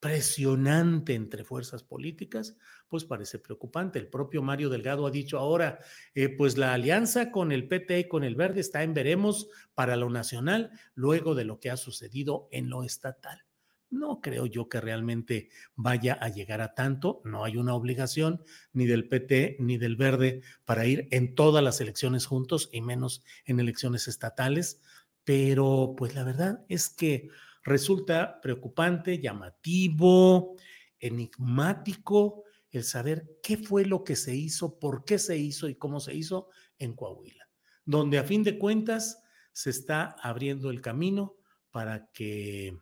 presionante 0.00 1.14
entre 1.14 1.44
fuerzas 1.44 1.82
políticas, 1.82 2.56
pues 2.88 3.04
parece 3.04 3.38
preocupante. 3.38 3.98
El 3.98 4.08
propio 4.08 4.42
Mario 4.42 4.68
Delgado 4.68 5.06
ha 5.06 5.10
dicho 5.10 5.38
ahora, 5.38 5.80
eh, 6.14 6.28
pues 6.28 6.56
la 6.56 6.74
alianza 6.74 7.30
con 7.30 7.50
el 7.50 7.66
PT 7.66 8.00
y 8.00 8.08
con 8.08 8.24
el 8.24 8.36
Verde 8.36 8.60
está 8.60 8.82
en 8.82 8.94
veremos 8.94 9.48
para 9.74 9.96
lo 9.96 10.10
nacional 10.10 10.70
luego 10.94 11.34
de 11.34 11.44
lo 11.44 11.58
que 11.58 11.70
ha 11.70 11.76
sucedido 11.76 12.48
en 12.52 12.70
lo 12.70 12.84
estatal. 12.84 13.47
No 13.90 14.20
creo 14.20 14.46
yo 14.46 14.68
que 14.68 14.80
realmente 14.80 15.48
vaya 15.74 16.14
a 16.14 16.28
llegar 16.28 16.60
a 16.60 16.74
tanto. 16.74 17.22
No 17.24 17.44
hay 17.44 17.56
una 17.56 17.74
obligación 17.74 18.42
ni 18.72 18.86
del 18.86 19.08
PT 19.08 19.56
ni 19.60 19.78
del 19.78 19.96
Verde 19.96 20.42
para 20.64 20.84
ir 20.86 21.08
en 21.10 21.34
todas 21.34 21.64
las 21.64 21.80
elecciones 21.80 22.26
juntos 22.26 22.68
y 22.72 22.82
menos 22.82 23.24
en 23.46 23.60
elecciones 23.60 24.06
estatales. 24.08 24.80
Pero 25.24 25.94
pues 25.96 26.14
la 26.14 26.24
verdad 26.24 26.64
es 26.68 26.90
que 26.90 27.30
resulta 27.62 28.40
preocupante, 28.40 29.18
llamativo, 29.18 30.56
enigmático 31.00 32.44
el 32.70 32.84
saber 32.84 33.38
qué 33.42 33.56
fue 33.56 33.84
lo 33.84 34.04
que 34.04 34.16
se 34.16 34.34
hizo, 34.36 34.78
por 34.78 35.04
qué 35.04 35.18
se 35.18 35.38
hizo 35.38 35.68
y 35.68 35.74
cómo 35.74 36.00
se 36.00 36.14
hizo 36.14 36.48
en 36.78 36.94
Coahuila, 36.94 37.48
donde 37.84 38.18
a 38.18 38.24
fin 38.24 38.42
de 38.42 38.58
cuentas 38.58 39.22
se 39.52 39.70
está 39.70 40.16
abriendo 40.22 40.70
el 40.70 40.80
camino 40.80 41.36
para 41.70 42.10
que 42.12 42.78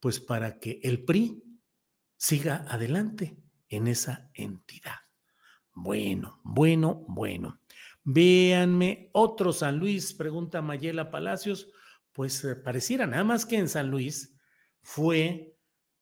pues 0.00 0.20
para 0.20 0.58
que 0.58 0.80
el 0.82 1.04
PRI 1.04 1.42
siga 2.16 2.64
adelante 2.68 3.36
en 3.68 3.88
esa 3.88 4.30
entidad. 4.34 4.96
Bueno, 5.72 6.40
bueno, 6.44 7.04
bueno. 7.08 7.60
Véanme, 8.02 9.10
otro 9.12 9.52
San 9.52 9.78
Luis, 9.78 10.14
pregunta 10.14 10.62
Mayela 10.62 11.10
Palacios, 11.10 11.68
pues 12.12 12.42
eh, 12.44 12.56
pareciera 12.56 13.06
nada 13.06 13.24
más 13.24 13.44
que 13.44 13.58
en 13.58 13.68
San 13.68 13.90
Luis 13.90 14.36
fue 14.80 15.56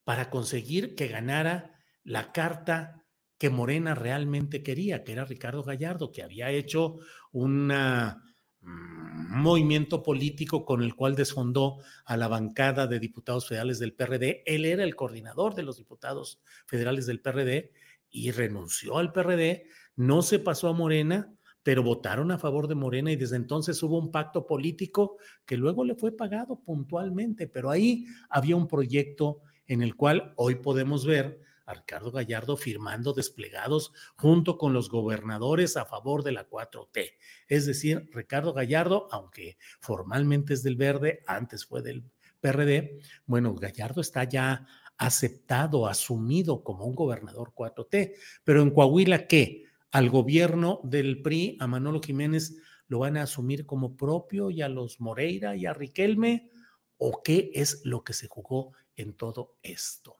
para 0.04 0.30
conseguir 0.30 0.94
que 0.94 1.08
ganara 1.08 1.74
la 2.02 2.30
carta 2.32 3.04
que 3.38 3.50
Morena 3.50 3.94
realmente 3.94 4.62
quería, 4.62 5.02
que 5.02 5.12
era 5.12 5.24
Ricardo 5.24 5.62
Gallardo, 5.62 6.12
que 6.12 6.22
había 6.22 6.50
hecho 6.50 6.98
una 7.32 8.22
movimiento 8.64 10.02
político 10.02 10.64
con 10.64 10.82
el 10.82 10.94
cual 10.94 11.14
desfondó 11.14 11.78
a 12.04 12.16
la 12.16 12.28
bancada 12.28 12.86
de 12.86 13.00
diputados 13.00 13.48
federales 13.48 13.78
del 13.78 13.94
PRD. 13.94 14.42
Él 14.46 14.64
era 14.64 14.84
el 14.84 14.96
coordinador 14.96 15.54
de 15.54 15.62
los 15.62 15.76
diputados 15.76 16.40
federales 16.66 17.06
del 17.06 17.20
PRD 17.20 17.72
y 18.10 18.30
renunció 18.30 18.98
al 18.98 19.12
PRD, 19.12 19.66
no 19.96 20.22
se 20.22 20.38
pasó 20.38 20.68
a 20.68 20.72
Morena, 20.72 21.34
pero 21.62 21.82
votaron 21.82 22.30
a 22.30 22.38
favor 22.38 22.68
de 22.68 22.74
Morena 22.74 23.10
y 23.10 23.16
desde 23.16 23.36
entonces 23.36 23.82
hubo 23.82 23.98
un 23.98 24.12
pacto 24.12 24.46
político 24.46 25.16
que 25.44 25.56
luego 25.56 25.84
le 25.84 25.94
fue 25.94 26.12
pagado 26.12 26.60
puntualmente, 26.60 27.48
pero 27.48 27.70
ahí 27.70 28.06
había 28.28 28.54
un 28.54 28.68
proyecto 28.68 29.40
en 29.66 29.82
el 29.82 29.96
cual 29.96 30.32
hoy 30.36 30.56
podemos 30.56 31.06
ver 31.06 31.40
a 31.66 31.74
Ricardo 31.74 32.10
Gallardo 32.10 32.56
firmando 32.56 33.12
desplegados 33.12 33.92
junto 34.16 34.58
con 34.58 34.72
los 34.72 34.88
gobernadores 34.88 35.76
a 35.76 35.84
favor 35.84 36.22
de 36.22 36.32
la 36.32 36.48
4T. 36.48 37.12
Es 37.48 37.66
decir, 37.66 38.08
Ricardo 38.12 38.52
Gallardo, 38.52 39.08
aunque 39.10 39.56
formalmente 39.80 40.54
es 40.54 40.62
del 40.62 40.76
verde, 40.76 41.22
antes 41.26 41.64
fue 41.64 41.82
del 41.82 42.04
PRD, 42.40 43.00
bueno, 43.26 43.54
Gallardo 43.54 44.00
está 44.00 44.24
ya 44.24 44.66
aceptado, 44.96 45.86
asumido 45.86 46.62
como 46.62 46.84
un 46.84 46.94
gobernador 46.94 47.52
4T, 47.54 48.14
pero 48.44 48.62
en 48.62 48.70
Coahuila, 48.70 49.26
¿qué? 49.26 49.64
Al 49.90 50.10
gobierno 50.10 50.80
del 50.84 51.22
PRI, 51.22 51.56
a 51.60 51.66
Manolo 51.66 52.00
Jiménez, 52.02 52.56
lo 52.88 53.00
van 53.00 53.16
a 53.16 53.22
asumir 53.22 53.66
como 53.66 53.96
propio 53.96 54.50
y 54.50 54.62
a 54.62 54.68
los 54.68 55.00
Moreira 55.00 55.56
y 55.56 55.66
a 55.66 55.72
Riquelme, 55.72 56.50
o 56.98 57.22
qué 57.22 57.50
es 57.54 57.80
lo 57.84 58.04
que 58.04 58.12
se 58.12 58.28
jugó 58.28 58.72
en 58.96 59.14
todo 59.14 59.56
esto. 59.62 60.16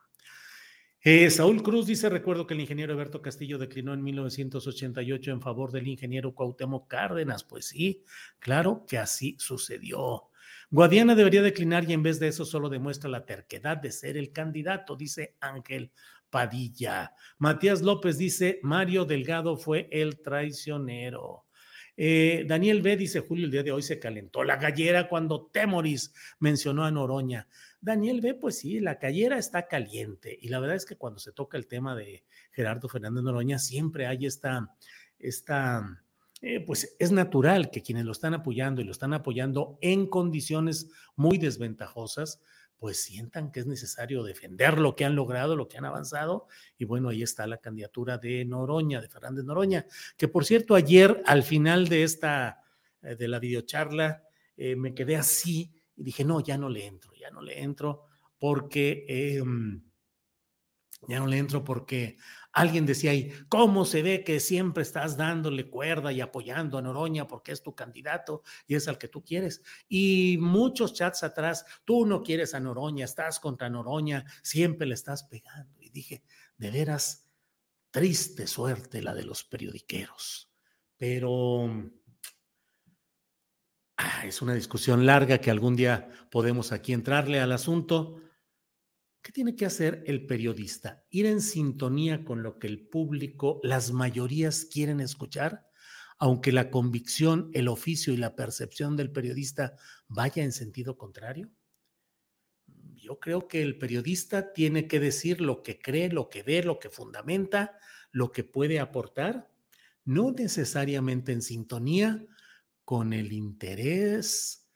Eh, 1.07 1.29
Saúl 1.29 1.63
Cruz 1.63 1.85
dice, 1.85 2.09
recuerdo 2.09 2.47
que 2.47 2.55
el 2.55 2.61
ingeniero 2.61 2.95
Alberto 2.95 3.21
Castillo 3.21 3.59
declinó 3.59 3.93
en 3.93 4.03
1988 4.03 5.33
en 5.33 5.43
favor 5.43 5.71
del 5.71 5.87
ingeniero 5.87 6.35
Cuauhtémoc 6.35 6.89
Cárdenas. 6.89 7.45
Pues 7.45 7.67
sí, 7.67 8.03
claro 8.39 8.87
que 8.89 8.97
así 8.97 9.37
sucedió. 9.39 10.31
Guadiana 10.71 11.15
debería 11.15 11.43
declinar 11.43 11.85
y 11.85 11.93
en 11.93 12.03
vez 12.03 12.19
de 12.21 12.29
eso 12.29 12.47
solo 12.47 12.71
demuestra 12.71 13.11
la 13.11 13.27
terquedad 13.27 13.77
de 13.77 13.93
ser 13.93 14.17
el 14.17 14.33
candidato, 14.33 14.97
dice 14.97 15.37
Ángel 15.41 15.93
Padilla. 16.31 17.13
Matías 17.37 17.83
López 17.83 18.17
dice, 18.17 18.61
Mario 18.63 19.05
Delgado 19.05 19.59
fue 19.59 19.91
el 19.93 20.23
traicionero. 20.23 21.45
Eh, 21.97 22.45
Daniel 22.49 22.81
B. 22.81 22.97
dice, 22.97 23.21
Julio, 23.21 23.45
el 23.45 23.53
día 23.53 23.63
de 23.63 23.73
hoy 23.73 23.83
se 23.83 23.99
calentó 23.99 24.43
la 24.43 24.57
gallera 24.57 25.07
cuando 25.07 25.51
Temoris 25.53 26.15
mencionó 26.41 26.83
a 26.85 26.91
Noroña. 26.91 27.47
Daniel 27.85 28.21
B, 28.23 28.35
pues 28.35 28.59
sí, 28.59 28.81
la 28.81 28.99
callera 28.99 29.37
está 29.37 29.67
caliente 29.67 30.39
y 30.41 30.49
la 30.49 30.59
verdad 30.59 30.77
es 30.77 30.87
que 30.87 30.97
cuando 30.97 31.21
se 31.21 31.33
toca 31.33 31.59
el 31.59 31.67
tema 31.67 31.95
de 31.95 32.25
Gerardo 32.51 32.89
Fernández 32.89 33.23
Noroña 33.23 33.59
siempre 33.59 34.07
hay 34.07 34.25
esta, 34.25 34.75
esta 35.19 36.03
eh, 36.41 36.61
pues 36.61 36.97
es 36.99 37.13
natural 37.13 37.71
que 37.71 37.83
quienes 37.83 38.05
lo 38.05 38.13
están 38.13 38.35
apoyando 38.35 38.81
y 38.81 38.85
lo 38.85 38.93
están 38.93 39.13
apoyando 39.13 39.79
en 39.83 40.07
condiciones 40.07 40.91
muy 41.15 41.39
desventajosas, 41.39 42.43
pues 42.79 43.03
sientan 43.03 43.53
que 43.53 43.61
es 43.61 43.67
necesario 43.67 44.23
defender 44.23 44.79
lo 44.79 44.97
que 44.97 45.05
han 45.05 45.15
logrado, 45.15 45.57
lo 45.57 45.69
que 45.69 45.79
han 45.79 45.85
avanzado. 45.85 46.47
Y 46.77 46.85
bueno, 46.85 47.11
ahí 47.11 47.23
está 47.23 47.47
la 47.47 47.59
candidatura 47.59 48.19
de 48.19 48.45
Noroña, 48.45 49.01
de 49.01 49.09
Fernández 49.09 49.45
Noroña, 49.45 49.87
que 50.17 50.29
por 50.29 50.45
cierto, 50.45 50.75
ayer 50.75 51.23
al 51.27 51.43
final 51.43 51.89
de 51.89 52.03
esta, 52.03 52.63
eh, 53.03 53.15
de 53.17 53.29
la 53.29 53.39
videocharla, 53.39 54.23
eh, 54.57 54.77
me 54.77 54.95
quedé 54.95 55.17
así 55.17 55.73
y 55.97 56.03
dije, 56.03 56.25
no, 56.25 56.41
ya 56.41 56.59
no 56.59 56.69
le 56.69 56.87
entro, 56.87 57.13
ya 57.15 57.31
no 57.31 57.43
le 57.43 57.63
entro 57.63 58.07
porque, 58.39 59.05
em, 59.09 59.83
ya 61.09 61.19
no 61.21 61.27
le 61.27 61.39
entro 61.39 61.63
porque 61.65 62.17
Alguien 62.55 62.87
decía 62.87 63.11
ahí, 63.11 63.33
¿cómo 63.49 63.85
se 63.85 64.01
ve 64.03 64.23
que 64.23 64.39
siempre 64.39 64.85
estás 64.85 65.17
dándole 65.17 65.69
cuerda 65.69 66.13
y 66.13 66.21
apoyando 66.21 66.79
a 66.79 66.83
Noroña 66.83 67.27
porque 67.27 67.51
es 67.51 67.65
tu 67.65 67.75
candidato 67.75 68.45
y 68.69 68.77
es 68.77 68.87
al 68.87 68.97
que 68.97 69.09
tú 69.09 69.25
quieres? 69.25 69.61
Y 69.89 70.39
muchos 70.41 70.95
chats 70.95 71.25
atrás, 71.25 71.67
tú 71.85 72.07
no 72.07 72.23
quieres 72.23 72.55
a 72.55 72.61
Noroña, 72.61 73.07
estás 73.07 73.41
contra 73.41 73.69
Noroña, 73.69 74.25
siempre 74.41 74.87
le 74.87 74.95
estás 74.95 75.25
pegando. 75.25 75.83
Y 75.83 75.91
dije, 75.91 76.23
de 76.57 76.71
veras, 76.71 77.29
triste 77.91 78.47
suerte 78.47 79.03
la 79.03 79.15
de 79.15 79.25
los 79.25 79.43
periodiqueros. 79.43 80.49
Pero 80.97 81.91
es 84.25 84.43
una 84.43 84.55
discusión 84.55 85.07
larga 85.07 85.39
que 85.39 85.51
algún 85.51 85.77
día 85.77 86.09
podemos 86.31 86.73
aquí 86.73 86.93
entrarle 86.93 87.41
al 87.41 87.53
asunto. 87.53 88.21
¿Qué 89.23 89.33
tiene 89.33 89.57
que 89.57 89.67
hacer 89.67 90.03
el 90.07 90.27
periodista? 90.27 91.05
¿Ir 91.11 91.27
en 91.27 91.41
sintonía 91.41 92.25
con 92.25 92.43
lo 92.43 92.59
que 92.59 92.67
el 92.67 92.87
público, 92.89 93.61
las 93.63 93.93
mayorías 93.93 94.67
quieren 94.67 95.01
escuchar? 95.01 95.67
Aunque 96.19 96.53
la 96.53 96.71
convicción, 96.71 97.51
el 97.55 97.69
oficio 97.69 98.13
y 98.13 98.17
la 98.17 98.37
percepción 98.37 98.97
del 98.97 99.11
periodista 99.11 99.77
vaya 100.09 100.43
en 100.43 100.53
sentido 100.53 100.97
contrario. 100.97 101.51
Yo 102.95 103.19
creo 103.19 103.49
que 103.49 103.63
el 103.63 103.79
periodista 103.79 104.53
tiene 104.53 104.89
que 104.89 105.01
decir 105.01 105.41
lo 105.41 105.63
que 105.63 105.79
cree, 105.79 106.09
lo 106.09 106.29
que 106.29 106.43
ve, 106.43 106.63
lo 106.63 106.79
que 106.79 106.89
fundamenta, 106.89 107.79
lo 108.13 108.33
que 108.33 108.45
puede 108.45 108.81
aportar, 108.81 109.51
no 110.05 110.31
necesariamente 110.31 111.33
en 111.33 111.43
sintonía 111.43 112.27
con 112.85 113.13
el 113.13 113.33
interés, 113.33 114.69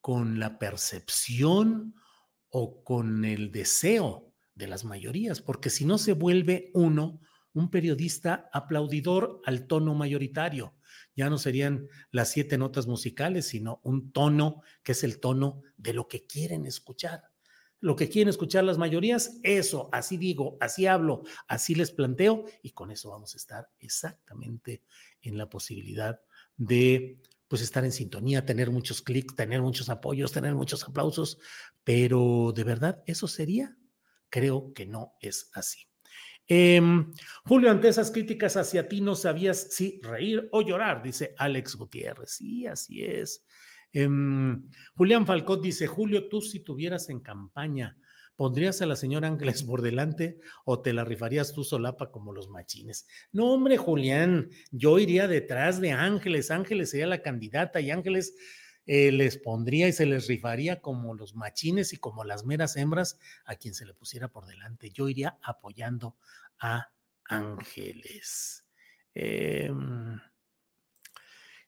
con 0.00 0.38
la 0.38 0.58
percepción 0.58 1.94
o 2.48 2.82
con 2.84 3.24
el 3.24 3.50
deseo 3.52 4.32
de 4.54 4.66
las 4.66 4.84
mayorías, 4.84 5.40
porque 5.40 5.70
si 5.70 5.84
no 5.84 5.98
se 5.98 6.12
vuelve 6.12 6.70
uno 6.74 7.20
un 7.54 7.70
periodista 7.70 8.48
aplaudidor 8.52 9.40
al 9.44 9.66
tono 9.66 9.94
mayoritario. 9.94 10.74
Ya 11.14 11.28
no 11.28 11.38
serían 11.38 11.88
las 12.10 12.30
siete 12.30 12.58
notas 12.58 12.86
musicales, 12.86 13.46
sino 13.46 13.80
un 13.84 14.12
tono 14.12 14.62
que 14.82 14.92
es 14.92 15.04
el 15.04 15.20
tono 15.20 15.62
de 15.76 15.92
lo 15.92 16.08
que 16.08 16.26
quieren 16.26 16.66
escuchar. 16.66 17.24
Lo 17.80 17.96
que 17.96 18.08
quieren 18.08 18.28
escuchar 18.28 18.64
las 18.64 18.78
mayorías, 18.78 19.40
eso, 19.42 19.88
así 19.92 20.16
digo, 20.16 20.56
así 20.60 20.86
hablo, 20.86 21.24
así 21.48 21.74
les 21.74 21.90
planteo, 21.90 22.44
y 22.62 22.70
con 22.70 22.92
eso 22.92 23.10
vamos 23.10 23.34
a 23.34 23.38
estar 23.38 23.68
exactamente 23.80 24.82
en 25.20 25.36
la 25.36 25.48
posibilidad 25.48 26.20
de 26.56 27.18
pues 27.52 27.60
estar 27.60 27.84
en 27.84 27.92
sintonía, 27.92 28.46
tener 28.46 28.70
muchos 28.70 29.02
clics, 29.02 29.36
tener 29.36 29.60
muchos 29.60 29.90
apoyos, 29.90 30.32
tener 30.32 30.54
muchos 30.54 30.84
aplausos, 30.84 31.38
pero 31.84 32.50
de 32.56 32.64
verdad, 32.64 33.02
¿eso 33.04 33.28
sería? 33.28 33.76
Creo 34.30 34.72
que 34.72 34.86
no 34.86 35.12
es 35.20 35.50
así. 35.52 35.86
Em, 36.46 37.12
Julio, 37.44 37.70
ante 37.70 37.88
esas 37.88 38.10
críticas 38.10 38.56
hacia 38.56 38.88
ti, 38.88 39.02
¿no 39.02 39.14
sabías 39.14 39.66
si 39.74 40.00
reír 40.02 40.48
o 40.50 40.62
llorar? 40.62 41.02
Dice 41.02 41.34
Alex 41.36 41.76
Gutiérrez. 41.76 42.30
Sí, 42.30 42.66
así 42.66 43.04
es. 43.04 43.44
Em, 43.92 44.66
Julián 44.94 45.26
Falcón 45.26 45.60
dice, 45.60 45.86
Julio, 45.86 46.30
tú 46.30 46.40
si 46.40 46.60
tuvieras 46.60 47.10
en 47.10 47.20
campaña 47.20 47.98
¿Pondrías 48.42 48.82
a 48.82 48.86
la 48.86 48.96
señora 48.96 49.28
Ángeles 49.28 49.62
por 49.62 49.82
delante 49.82 50.40
o 50.64 50.82
te 50.82 50.92
la 50.92 51.04
rifarías 51.04 51.52
tú 51.52 51.62
solapa 51.62 52.10
como 52.10 52.32
los 52.32 52.48
machines? 52.48 53.06
No, 53.30 53.52
hombre, 53.52 53.76
Julián, 53.76 54.50
yo 54.72 54.98
iría 54.98 55.28
detrás 55.28 55.80
de 55.80 55.92
Ángeles. 55.92 56.50
Ángeles 56.50 56.90
sería 56.90 57.06
la 57.06 57.22
candidata 57.22 57.80
y 57.80 57.92
Ángeles 57.92 58.34
eh, 58.84 59.12
les 59.12 59.38
pondría 59.38 59.86
y 59.86 59.92
se 59.92 60.06
les 60.06 60.26
rifaría 60.26 60.80
como 60.80 61.14
los 61.14 61.36
machines 61.36 61.92
y 61.92 61.98
como 61.98 62.24
las 62.24 62.44
meras 62.44 62.74
hembras 62.76 63.20
a 63.44 63.54
quien 63.54 63.74
se 63.74 63.86
le 63.86 63.94
pusiera 63.94 64.26
por 64.26 64.46
delante. 64.46 64.90
Yo 64.90 65.08
iría 65.08 65.38
apoyando 65.40 66.16
a 66.58 66.90
Ángeles. 67.22 68.66
Eh, 69.14 69.70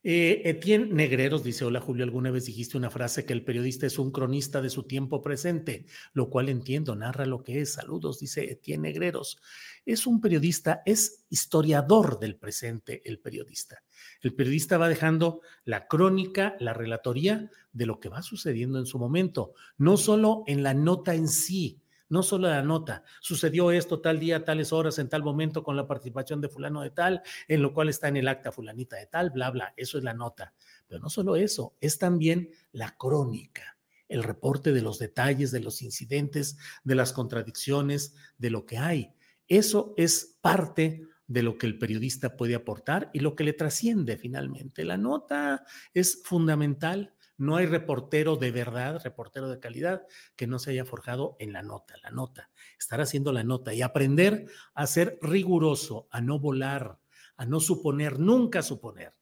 eh, 0.06 0.42
Etienne 0.44 0.92
Negreros 0.92 1.42
dice, 1.42 1.64
hola 1.64 1.80
Julio, 1.80 2.04
alguna 2.04 2.30
vez 2.30 2.44
dijiste 2.44 2.76
una 2.76 2.90
frase 2.90 3.24
que 3.24 3.32
el 3.32 3.42
periodista 3.42 3.86
es 3.86 3.98
un 3.98 4.12
cronista 4.12 4.60
de 4.60 4.68
su 4.68 4.82
tiempo 4.82 5.22
presente, 5.22 5.86
lo 6.12 6.28
cual 6.28 6.50
entiendo, 6.50 6.94
narra 6.94 7.24
lo 7.24 7.42
que 7.42 7.62
es. 7.62 7.72
Saludos, 7.72 8.18
dice 8.18 8.44
Etienne 8.52 8.82
Negreros. 8.82 9.38
Es 9.86 10.06
un 10.06 10.20
periodista, 10.20 10.82
es 10.84 11.24
historiador 11.30 12.18
del 12.18 12.36
presente 12.36 13.00
el 13.06 13.18
periodista. 13.18 13.82
El 14.20 14.34
periodista 14.34 14.76
va 14.76 14.90
dejando 14.90 15.40
la 15.64 15.88
crónica, 15.88 16.54
la 16.60 16.74
relatoría 16.74 17.50
de 17.72 17.86
lo 17.86 17.98
que 17.98 18.10
va 18.10 18.20
sucediendo 18.20 18.78
en 18.78 18.84
su 18.84 18.98
momento, 18.98 19.54
no 19.78 19.96
solo 19.96 20.44
en 20.46 20.62
la 20.62 20.74
nota 20.74 21.14
en 21.14 21.28
sí, 21.28 21.80
no 22.08 22.22
solo 22.22 22.48
la 22.48 22.62
nota, 22.62 23.04
sucedió 23.20 23.70
esto 23.70 24.00
tal 24.00 24.20
día, 24.20 24.44
tales 24.44 24.72
horas, 24.72 24.98
en 24.98 25.08
tal 25.08 25.22
momento 25.22 25.62
con 25.62 25.76
la 25.76 25.86
participación 25.86 26.40
de 26.40 26.48
fulano 26.48 26.82
de 26.82 26.90
tal, 26.90 27.22
en 27.48 27.62
lo 27.62 27.72
cual 27.72 27.88
está 27.88 28.08
en 28.08 28.16
el 28.16 28.28
acta 28.28 28.52
fulanita 28.52 28.96
de 28.96 29.06
tal, 29.06 29.30
bla, 29.30 29.50
bla, 29.50 29.74
eso 29.76 29.98
es 29.98 30.04
la 30.04 30.14
nota. 30.14 30.54
Pero 30.86 31.00
no 31.00 31.08
solo 31.08 31.36
eso, 31.36 31.74
es 31.80 31.98
también 31.98 32.50
la 32.72 32.96
crónica, 32.96 33.78
el 34.08 34.22
reporte 34.22 34.72
de 34.72 34.82
los 34.82 34.98
detalles, 34.98 35.50
de 35.50 35.60
los 35.60 35.82
incidentes, 35.82 36.56
de 36.84 36.94
las 36.94 37.12
contradicciones, 37.12 38.14
de 38.38 38.50
lo 38.50 38.66
que 38.66 38.78
hay. 38.78 39.14
Eso 39.48 39.94
es 39.96 40.38
parte 40.40 41.06
de 41.26 41.42
lo 41.42 41.56
que 41.56 41.66
el 41.66 41.78
periodista 41.78 42.36
puede 42.36 42.54
aportar 42.54 43.10
y 43.12 43.20
lo 43.20 43.34
que 43.34 43.44
le 43.44 43.54
trasciende 43.54 44.16
finalmente. 44.16 44.84
La 44.84 44.98
nota 44.98 45.64
es 45.94 46.22
fundamental, 46.22 47.14
no 47.36 47.56
hay 47.56 47.66
reportero 47.66 48.36
de 48.36 48.50
verdad, 48.50 49.00
reportero 49.02 49.48
de 49.48 49.60
calidad, 49.60 50.06
que 50.36 50.46
no 50.46 50.58
se 50.58 50.70
haya 50.70 50.84
forjado 50.84 51.36
en 51.38 51.52
la 51.52 51.62
nota, 51.62 51.94
la 52.02 52.10
nota, 52.10 52.50
estar 52.78 53.00
haciendo 53.00 53.32
la 53.32 53.44
nota 53.44 53.74
y 53.74 53.82
aprender 53.82 54.46
a 54.74 54.86
ser 54.86 55.18
riguroso, 55.20 56.08
a 56.10 56.20
no 56.20 56.38
volar, 56.38 56.98
a 57.36 57.46
no 57.46 57.60
suponer, 57.60 58.18
nunca 58.18 58.62
suponer. 58.62 59.14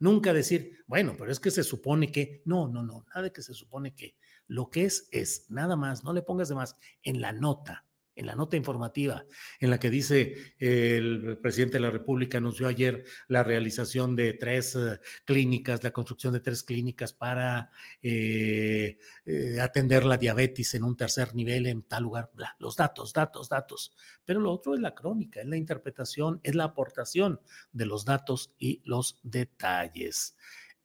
Nunca 0.00 0.32
decir, 0.32 0.84
bueno, 0.86 1.14
pero 1.16 1.30
es 1.30 1.38
que 1.38 1.52
se 1.52 1.62
supone 1.62 2.10
que, 2.10 2.42
no, 2.44 2.68
no, 2.68 2.82
no, 2.82 3.04
nada 3.08 3.22
de 3.22 3.32
que 3.32 3.42
se 3.42 3.54
supone 3.54 3.94
que. 3.94 4.16
Lo 4.46 4.68
que 4.68 4.84
es, 4.84 5.08
es, 5.12 5.50
nada 5.50 5.76
más, 5.76 6.04
no 6.04 6.12
le 6.12 6.20
pongas 6.20 6.48
de 6.48 6.54
más 6.54 6.76
en 7.02 7.22
la 7.22 7.32
nota 7.32 7.86
en 8.16 8.26
la 8.26 8.34
nota 8.34 8.56
informativa 8.56 9.24
en 9.60 9.70
la 9.70 9.78
que 9.78 9.90
dice 9.90 10.54
el 10.58 11.38
presidente 11.42 11.74
de 11.74 11.80
la 11.80 11.90
República 11.90 12.38
anunció 12.38 12.68
ayer 12.68 13.04
la 13.28 13.42
realización 13.42 14.16
de 14.16 14.34
tres 14.34 14.76
eh, 14.76 15.00
clínicas, 15.24 15.82
la 15.82 15.90
construcción 15.90 16.32
de 16.32 16.40
tres 16.40 16.62
clínicas 16.62 17.12
para 17.12 17.70
eh, 18.02 18.98
eh, 19.26 19.60
atender 19.60 20.04
la 20.04 20.16
diabetes 20.16 20.74
en 20.74 20.84
un 20.84 20.96
tercer 20.96 21.34
nivel 21.34 21.66
en 21.66 21.82
tal 21.82 22.04
lugar, 22.04 22.30
los 22.58 22.76
datos, 22.76 23.12
datos, 23.12 23.48
datos. 23.48 23.96
Pero 24.24 24.40
lo 24.40 24.52
otro 24.52 24.74
es 24.74 24.80
la 24.80 24.94
crónica, 24.94 25.40
es 25.40 25.46
la 25.46 25.56
interpretación, 25.56 26.40
es 26.42 26.54
la 26.54 26.64
aportación 26.64 27.40
de 27.72 27.86
los 27.86 28.04
datos 28.04 28.54
y 28.58 28.82
los 28.84 29.18
detalles. 29.22 30.36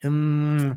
Mm, 0.01 0.71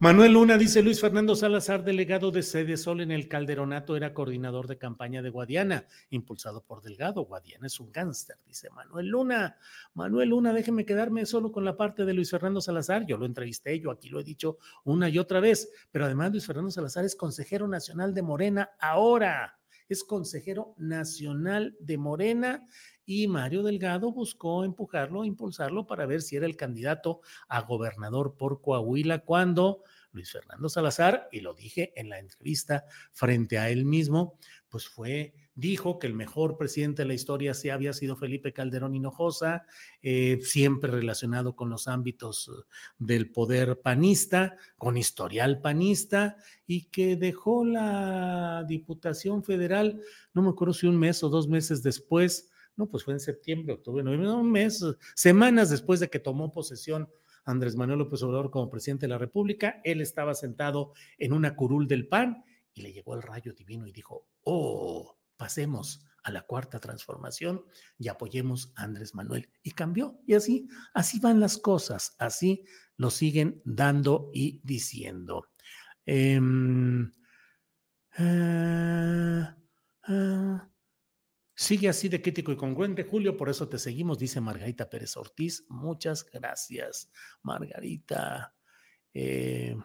Manuel 0.00 0.34
Luna 0.34 0.56
dice 0.56 0.80
Luis 0.80 1.00
Fernando 1.00 1.34
Salazar, 1.34 1.82
delegado 1.82 2.30
de 2.30 2.44
Sede 2.44 2.76
Sol 2.76 3.00
en 3.00 3.10
el 3.10 3.26
Calderonato, 3.26 3.96
era 3.96 4.14
coordinador 4.14 4.68
de 4.68 4.78
campaña 4.78 5.22
de 5.22 5.30
Guadiana, 5.30 5.88
impulsado 6.10 6.62
por 6.62 6.82
Delgado. 6.82 7.24
Guadiana 7.24 7.66
es 7.66 7.80
un 7.80 7.90
gánster, 7.90 8.36
dice 8.46 8.70
Manuel 8.70 9.08
Luna. 9.08 9.56
Manuel 9.94 10.28
Luna, 10.28 10.52
déjeme 10.52 10.86
quedarme 10.86 11.26
solo 11.26 11.50
con 11.50 11.64
la 11.64 11.76
parte 11.76 12.04
de 12.04 12.14
Luis 12.14 12.30
Fernando 12.30 12.60
Salazar. 12.60 13.06
Yo 13.06 13.16
lo 13.16 13.26
entrevisté, 13.26 13.80
yo 13.80 13.90
aquí 13.90 14.08
lo 14.08 14.20
he 14.20 14.24
dicho 14.24 14.58
una 14.84 15.08
y 15.08 15.18
otra 15.18 15.40
vez, 15.40 15.68
pero 15.90 16.04
además 16.04 16.30
Luis 16.30 16.46
Fernando 16.46 16.70
Salazar 16.70 17.04
es 17.04 17.16
consejero 17.16 17.66
nacional 17.66 18.14
de 18.14 18.22
Morena 18.22 18.70
ahora. 18.78 19.58
Es 19.88 20.04
consejero 20.04 20.74
nacional 20.76 21.76
de 21.80 21.98
Morena 21.98 22.68
y 23.10 23.26
Mario 23.26 23.62
Delgado 23.62 24.12
buscó 24.12 24.64
empujarlo, 24.64 25.24
impulsarlo 25.24 25.86
para 25.86 26.04
ver 26.04 26.20
si 26.20 26.36
era 26.36 26.44
el 26.44 26.56
candidato 26.56 27.22
a 27.48 27.62
gobernador 27.62 28.34
por 28.36 28.60
Coahuila 28.60 29.20
cuando 29.20 29.82
Luis 30.12 30.30
Fernando 30.30 30.68
Salazar, 30.68 31.26
y 31.32 31.40
lo 31.40 31.54
dije 31.54 31.94
en 31.96 32.10
la 32.10 32.18
entrevista 32.18 32.84
frente 33.12 33.58
a 33.58 33.70
él 33.70 33.86
mismo, 33.86 34.38
pues 34.68 34.88
fue, 34.88 35.32
dijo 35.54 35.98
que 35.98 36.06
el 36.06 36.12
mejor 36.12 36.58
presidente 36.58 37.00
de 37.00 37.08
la 37.08 37.14
historia 37.14 37.54
sí 37.54 37.70
había 37.70 37.94
sido 37.94 38.14
Felipe 38.14 38.52
Calderón 38.52 38.94
Hinojosa, 38.94 39.64
eh, 40.02 40.38
siempre 40.42 40.90
relacionado 40.90 41.56
con 41.56 41.70
los 41.70 41.88
ámbitos 41.88 42.50
del 42.98 43.30
poder 43.30 43.80
panista, 43.80 44.58
con 44.76 44.98
historial 44.98 45.62
panista, 45.62 46.36
y 46.66 46.90
que 46.90 47.16
dejó 47.16 47.64
la 47.64 48.66
Diputación 48.68 49.42
Federal, 49.42 50.02
no 50.34 50.42
me 50.42 50.50
acuerdo 50.50 50.74
si 50.74 50.86
un 50.86 50.98
mes 50.98 51.22
o 51.22 51.30
dos 51.30 51.48
meses 51.48 51.82
después, 51.82 52.50
no, 52.78 52.88
pues 52.88 53.04
fue 53.04 53.12
en 53.12 53.20
septiembre, 53.20 53.74
octubre, 53.74 54.04
noviembre, 54.04 54.30
un 54.30 54.50
mes, 54.50 54.84
semanas 55.16 55.68
después 55.68 55.98
de 55.98 56.08
que 56.08 56.20
tomó 56.20 56.52
posesión 56.52 57.10
Andrés 57.44 57.76
Manuel 57.76 57.98
López 57.98 58.22
Obrador 58.22 58.50
como 58.50 58.70
presidente 58.70 59.06
de 59.06 59.10
la 59.10 59.18
República. 59.18 59.80
Él 59.82 60.00
estaba 60.00 60.34
sentado 60.34 60.92
en 61.18 61.32
una 61.32 61.56
curul 61.56 61.88
del 61.88 62.06
PAN 62.06 62.44
y 62.72 62.82
le 62.82 62.92
llegó 62.92 63.14
el 63.14 63.22
rayo 63.22 63.52
divino 63.52 63.86
y 63.86 63.92
dijo, 63.92 64.28
oh, 64.44 65.18
pasemos 65.36 66.04
a 66.22 66.30
la 66.30 66.42
cuarta 66.42 66.78
transformación 66.78 67.64
y 67.98 68.08
apoyemos 68.08 68.72
a 68.76 68.84
Andrés 68.84 69.14
Manuel. 69.14 69.48
Y 69.62 69.72
cambió. 69.72 70.20
Y 70.26 70.34
así, 70.34 70.68
así 70.94 71.18
van 71.18 71.40
las 71.40 71.58
cosas, 71.58 72.14
así 72.18 72.64
lo 72.96 73.10
siguen 73.10 73.60
dando 73.64 74.30
y 74.32 74.60
diciendo. 74.62 75.48
Em, 76.06 77.10
ah, 78.18 79.56
ah, 80.04 80.70
Sigue 81.60 81.88
así 81.88 82.08
de 82.08 82.22
crítico 82.22 82.52
y 82.52 82.56
congruente, 82.56 83.02
Julio, 83.02 83.36
por 83.36 83.48
eso 83.48 83.68
te 83.68 83.80
seguimos, 83.80 84.16
dice 84.16 84.40
Margarita 84.40 84.88
Pérez 84.88 85.16
Ortiz. 85.16 85.64
Muchas 85.68 86.24
gracias, 86.24 87.10
Margarita. 87.42 88.54
Eh, 89.12 89.76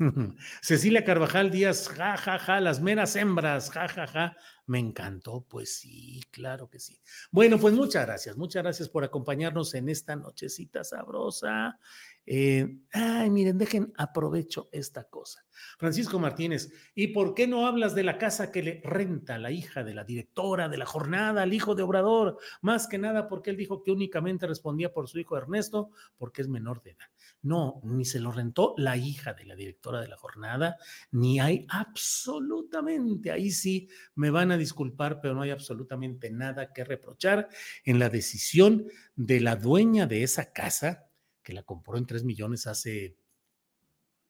Cecilia 0.62 1.04
Carvajal 1.04 1.52
Díaz, 1.52 1.88
ja, 1.90 2.16
ja, 2.16 2.40
ja, 2.40 2.60
las 2.60 2.80
meras 2.80 3.14
hembras, 3.14 3.70
ja, 3.70 3.86
ja, 3.86 4.08
ja. 4.08 4.36
Me 4.72 4.78
encantó, 4.78 5.44
pues 5.46 5.76
sí, 5.80 6.22
claro 6.30 6.70
que 6.70 6.80
sí. 6.80 6.98
Bueno, 7.30 7.58
pues 7.58 7.74
muchas 7.74 8.06
gracias, 8.06 8.38
muchas 8.38 8.62
gracias 8.62 8.88
por 8.88 9.04
acompañarnos 9.04 9.74
en 9.74 9.90
esta 9.90 10.16
nochecita 10.16 10.82
sabrosa. 10.82 11.78
Eh, 12.24 12.78
ay, 12.92 13.28
miren, 13.28 13.58
dejen, 13.58 13.92
aprovecho 13.98 14.70
esta 14.72 15.04
cosa. 15.04 15.44
Francisco 15.78 16.18
Martínez, 16.18 16.72
¿y 16.94 17.08
por 17.08 17.34
qué 17.34 17.46
no 17.46 17.66
hablas 17.66 17.94
de 17.94 18.04
la 18.04 18.16
casa 18.16 18.50
que 18.52 18.62
le 18.62 18.80
renta 18.84 19.38
la 19.38 19.50
hija 19.50 19.82
de 19.84 19.94
la 19.94 20.04
directora 20.04 20.68
de 20.68 20.78
la 20.78 20.86
jornada, 20.86 21.42
al 21.42 21.52
hijo 21.52 21.74
de 21.74 21.82
Obrador? 21.82 22.38
Más 22.60 22.86
que 22.86 22.98
nada 22.98 23.28
porque 23.28 23.50
él 23.50 23.56
dijo 23.56 23.82
que 23.82 23.90
únicamente 23.90 24.46
respondía 24.46 24.92
por 24.92 25.08
su 25.08 25.18
hijo 25.18 25.36
Ernesto, 25.36 25.90
porque 26.16 26.42
es 26.42 26.48
menor 26.48 26.82
de 26.82 26.92
edad. 26.92 27.06
No, 27.42 27.80
ni 27.82 28.04
se 28.04 28.20
lo 28.20 28.30
rentó 28.30 28.74
la 28.76 28.96
hija 28.96 29.34
de 29.34 29.44
la 29.44 29.56
directora 29.56 30.00
de 30.00 30.08
la 30.08 30.16
jornada, 30.16 30.76
ni 31.10 31.40
hay 31.40 31.66
absolutamente, 31.68 33.32
ahí 33.32 33.50
sí 33.50 33.88
me 34.14 34.30
van 34.30 34.52
a 34.52 34.56
disculpar, 34.62 35.20
pero 35.20 35.34
no 35.34 35.42
hay 35.42 35.50
absolutamente 35.50 36.30
nada 36.30 36.72
que 36.72 36.84
reprochar 36.84 37.48
en 37.84 37.98
la 37.98 38.08
decisión 38.08 38.86
de 39.14 39.40
la 39.40 39.56
dueña 39.56 40.06
de 40.06 40.22
esa 40.22 40.52
casa, 40.52 41.08
que 41.42 41.52
la 41.52 41.62
compró 41.62 41.98
en 41.98 42.06
3 42.06 42.24
millones 42.24 42.66
hace 42.66 43.16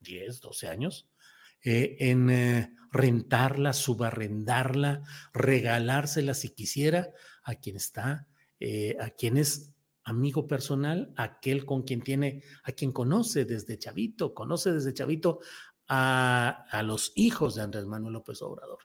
10, 0.00 0.40
12 0.40 0.68
años, 0.68 1.08
eh, 1.64 1.96
en 2.00 2.30
eh, 2.30 2.74
rentarla, 2.90 3.72
subarrendarla, 3.72 5.02
regalársela 5.32 6.34
si 6.34 6.50
quisiera 6.50 7.10
a 7.44 7.54
quien 7.54 7.76
está, 7.76 8.28
eh, 8.58 8.96
a 9.00 9.10
quien 9.10 9.36
es 9.36 9.72
amigo 10.04 10.48
personal, 10.48 11.12
aquel 11.16 11.64
con 11.64 11.82
quien 11.82 12.02
tiene, 12.02 12.42
a 12.64 12.72
quien 12.72 12.92
conoce 12.92 13.44
desde 13.44 13.78
chavito, 13.78 14.34
conoce 14.34 14.72
desde 14.72 14.92
chavito 14.92 15.40
a, 15.86 16.66
a 16.70 16.82
los 16.82 17.12
hijos 17.14 17.54
de 17.54 17.62
Andrés 17.62 17.86
Manuel 17.86 18.14
López 18.14 18.42
Obrador. 18.42 18.80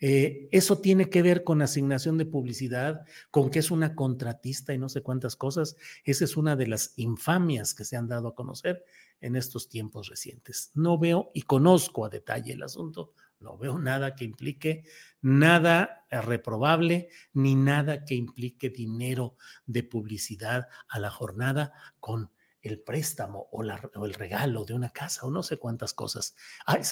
Eh, 0.00 0.48
eso 0.52 0.78
tiene 0.78 1.10
que 1.10 1.22
ver 1.22 1.44
con 1.44 1.60
asignación 1.62 2.18
de 2.18 2.26
publicidad, 2.26 3.04
con 3.30 3.50
que 3.50 3.58
es 3.58 3.70
una 3.70 3.94
contratista 3.94 4.72
y 4.72 4.78
no 4.78 4.88
sé 4.88 5.02
cuántas 5.02 5.36
cosas. 5.36 5.76
Esa 6.04 6.24
es 6.24 6.36
una 6.36 6.56
de 6.56 6.66
las 6.66 6.92
infamias 6.96 7.74
que 7.74 7.84
se 7.84 7.96
han 7.96 8.08
dado 8.08 8.28
a 8.28 8.34
conocer 8.34 8.84
en 9.20 9.36
estos 9.36 9.68
tiempos 9.68 10.08
recientes. 10.08 10.70
No 10.74 10.98
veo 10.98 11.30
y 11.34 11.42
conozco 11.42 12.04
a 12.04 12.08
detalle 12.08 12.52
el 12.52 12.62
asunto, 12.62 13.12
no 13.40 13.56
veo 13.56 13.78
nada 13.78 14.14
que 14.14 14.24
implique 14.24 14.84
nada 15.20 16.06
reprobable 16.10 17.08
ni 17.32 17.54
nada 17.54 18.04
que 18.04 18.14
implique 18.14 18.70
dinero 18.70 19.36
de 19.66 19.82
publicidad 19.82 20.68
a 20.88 20.98
la 20.98 21.10
jornada 21.10 21.72
con 22.00 22.30
el 22.68 22.80
préstamo 22.80 23.48
o, 23.50 23.62
el 23.62 24.14
regalo 24.14 24.64
de 24.64 24.74
una 24.74 24.90
casa 24.90 25.26
o 25.26 25.30
no 25.30 25.42
sé 25.42 25.56
cuántas 25.58 25.94
cosas. 25.94 26.34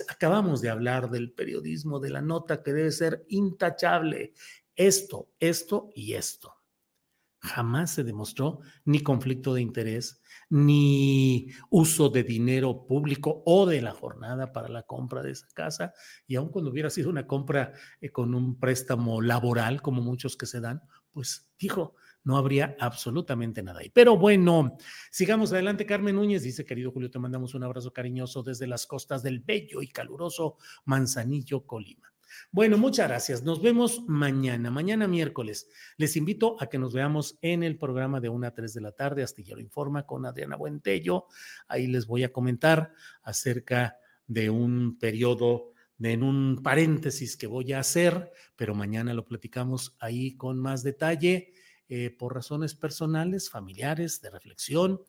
acabamos 0.08 0.60
de 0.60 0.70
hablar 0.70 1.10
del 1.10 1.32
periodismo, 1.32 2.00
de 2.00 2.10
la 2.10 2.20
nota 2.20 2.62
que 2.62 2.72
debe 2.72 2.90
ser 2.90 3.24
intachable. 3.28 4.34
Esto, 4.74 5.30
esto 5.40 5.90
y 5.94 6.14
esto. 6.14 6.56
Jamás 7.38 7.92
se 7.92 8.02
demostró 8.02 8.60
ni 8.84 9.00
conflicto 9.00 9.54
de 9.54 9.62
interés, 9.62 10.20
ni 10.48 11.48
uso 11.70 12.08
de 12.08 12.24
dinero 12.24 12.86
público 12.86 13.42
o 13.46 13.66
de 13.66 13.82
la 13.82 13.92
jornada 13.92 14.52
para 14.52 14.68
la 14.68 14.82
compra 14.82 15.22
de 15.22 15.32
esa 15.32 15.46
casa. 15.54 15.92
Y 16.26 16.36
aun 16.36 16.48
cuando 16.48 16.70
hubiera 16.70 16.90
sido 16.90 17.10
una 17.10 17.26
compra 17.26 17.72
eh, 18.00 18.10
con 18.10 18.34
un 18.34 18.58
préstamo 18.58 19.20
laboral, 19.20 19.82
como 19.82 20.02
muchos 20.02 20.36
que 20.36 20.46
se 20.46 20.60
dan, 20.60 20.82
pues 21.12 21.48
dijo, 21.58 21.94
no 22.26 22.36
habría 22.36 22.76
absolutamente 22.80 23.62
nada 23.62 23.80
ahí. 23.80 23.88
Pero 23.88 24.16
bueno, 24.16 24.76
sigamos 25.12 25.52
adelante. 25.52 25.86
Carmen 25.86 26.16
Núñez 26.16 26.42
dice, 26.42 26.64
querido 26.64 26.90
Julio, 26.90 27.08
te 27.08 27.20
mandamos 27.20 27.54
un 27.54 27.62
abrazo 27.62 27.92
cariñoso 27.92 28.42
desde 28.42 28.66
las 28.66 28.84
costas 28.84 29.22
del 29.22 29.38
bello 29.38 29.80
y 29.80 29.86
caluroso 29.86 30.56
Manzanillo, 30.86 31.64
Colima. 31.64 32.12
Bueno, 32.50 32.78
muchas 32.78 33.06
gracias. 33.06 33.44
Nos 33.44 33.62
vemos 33.62 34.02
mañana, 34.08 34.72
mañana 34.72 35.06
miércoles. 35.06 35.68
Les 35.98 36.16
invito 36.16 36.56
a 36.58 36.66
que 36.66 36.80
nos 36.80 36.92
veamos 36.92 37.38
en 37.42 37.62
el 37.62 37.78
programa 37.78 38.20
de 38.20 38.28
1 38.28 38.44
a 38.48 38.50
3 38.50 38.74
de 38.74 38.80
la 38.80 38.90
tarde, 38.90 39.22
Astillero 39.22 39.60
Informa 39.60 40.04
con 40.04 40.26
Adriana 40.26 40.56
Buentello. 40.56 41.26
Ahí 41.68 41.86
les 41.86 42.08
voy 42.08 42.24
a 42.24 42.32
comentar 42.32 42.92
acerca 43.22 43.98
de 44.26 44.50
un 44.50 44.98
periodo, 44.98 45.74
en 46.00 46.24
un 46.24 46.60
paréntesis 46.60 47.36
que 47.36 47.46
voy 47.46 47.72
a 47.72 47.78
hacer, 47.78 48.32
pero 48.56 48.74
mañana 48.74 49.14
lo 49.14 49.24
platicamos 49.24 49.96
ahí 50.00 50.36
con 50.36 50.58
más 50.58 50.82
detalle. 50.82 51.52
Eh, 51.88 52.10
por 52.10 52.34
razones 52.34 52.74
personales, 52.74 53.48
familiares, 53.48 54.20
de 54.20 54.30
reflexión 54.30 55.00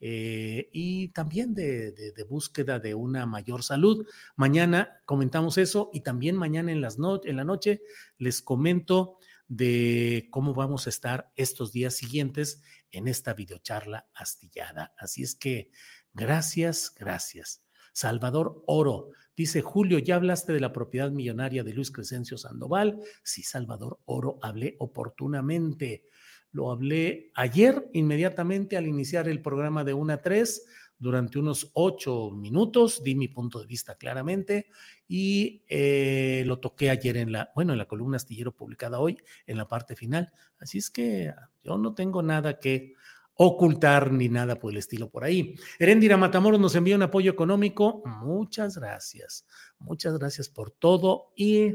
eh, 0.00 0.68
y 0.70 1.08
también 1.08 1.54
de, 1.54 2.12
búsqueda 2.28 2.78
de 2.78 2.94
una 2.94 3.24
mayor 3.24 3.62
salud. 3.62 4.06
Mañana 4.36 5.00
comentamos 5.06 5.56
eso 5.56 5.88
y 5.94 6.00
también 6.00 6.36
mañana 6.36 6.72
en, 6.72 6.82
las 6.82 6.98
en 7.24 7.36
la 7.36 7.44
noche 7.44 7.80
les 8.18 8.42
comento 8.42 9.18
de 9.48 10.28
cómo 10.30 10.52
vamos 10.52 10.86
a 10.86 10.90
estar 10.90 11.32
estos 11.36 11.72
días 11.72 11.94
siguientes 11.94 12.62
en 12.90 13.08
esta 13.08 13.32
videocharla 13.32 14.06
astillada. 14.12 14.92
Así 14.98 15.22
es 15.22 15.34
que 15.34 15.70
gracias, 16.12 16.92
gracias. 16.94 17.65
Salvador 17.96 18.62
Oro. 18.66 19.12
Dice 19.34 19.62
Julio, 19.62 19.98
¿ya 19.98 20.16
hablaste 20.16 20.52
de 20.52 20.60
la 20.60 20.70
propiedad 20.70 21.10
millonaria 21.10 21.64
de 21.64 21.72
Luis 21.72 21.90
Crescencio 21.90 22.36
Sandoval? 22.36 23.00
Sí, 23.22 23.42
Salvador 23.42 24.00
Oro, 24.04 24.38
hablé 24.42 24.76
oportunamente. 24.80 26.04
Lo 26.52 26.70
hablé 26.70 27.30
ayer 27.34 27.88
inmediatamente 27.94 28.76
al 28.76 28.86
iniciar 28.86 29.30
el 29.30 29.40
programa 29.40 29.82
de 29.82 29.94
1 29.94 30.12
a 30.12 30.20
3 30.20 30.66
durante 30.98 31.38
unos 31.38 31.70
ocho 31.72 32.32
minutos, 32.32 33.02
di 33.02 33.14
mi 33.14 33.28
punto 33.28 33.60
de 33.60 33.66
vista 33.66 33.94
claramente 33.94 34.66
y 35.08 35.62
eh, 35.66 36.42
lo 36.46 36.58
toqué 36.58 36.90
ayer 36.90 37.16
en 37.16 37.32
la, 37.32 37.50
bueno, 37.54 37.72
en 37.72 37.78
la 37.78 37.88
columna 37.88 38.16
astillero 38.16 38.54
publicada 38.54 38.98
hoy, 38.98 39.16
en 39.46 39.56
la 39.56 39.68
parte 39.68 39.96
final. 39.96 40.30
Así 40.58 40.76
es 40.76 40.90
que 40.90 41.32
yo 41.64 41.78
no 41.78 41.94
tengo 41.94 42.22
nada 42.22 42.58
que 42.58 42.92
ocultar 43.36 44.12
ni 44.12 44.28
nada 44.28 44.58
por 44.58 44.72
el 44.72 44.78
estilo 44.78 45.10
por 45.10 45.24
ahí. 45.24 45.54
Erendira 45.78 46.16
Matamoros 46.16 46.60
nos 46.60 46.74
envía 46.74 46.96
un 46.96 47.02
apoyo 47.02 47.30
económico. 47.30 48.02
Muchas 48.04 48.78
gracias. 48.78 49.46
Muchas 49.78 50.18
gracias 50.18 50.48
por 50.48 50.70
todo 50.70 51.32
y 51.36 51.74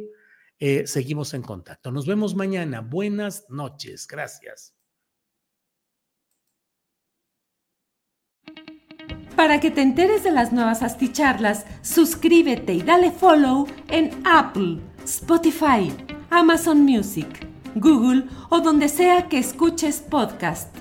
eh, 0.60 0.86
seguimos 0.88 1.34
en 1.34 1.44
contacto. 1.44 1.92
Nos 1.92 2.06
vemos 2.06 2.36
mañana. 2.36 2.82
Buenas 2.82 3.46
noches. 3.50 4.08
Gracias. 4.08 4.76
Para 9.36 9.60
que 9.60 9.72
te 9.72 9.82
enteres 9.82 10.24
de 10.24 10.32
las 10.32 10.52
nuevas 10.54 10.84
asticharlas, 10.84 11.66
suscríbete 11.82 12.74
y 12.74 12.84
dale 12.84 13.12
follow 13.12 13.66
en 13.88 14.12
Apple, 14.24 14.78
Spotify, 15.04 15.92
Amazon 16.30 16.82
Music, 16.84 17.48
Google 17.76 18.26
o 18.50 18.60
donde 18.60 18.88
sea 18.88 19.30
que 19.30 19.40
escuches 19.40 20.00
podcast. 20.02 20.81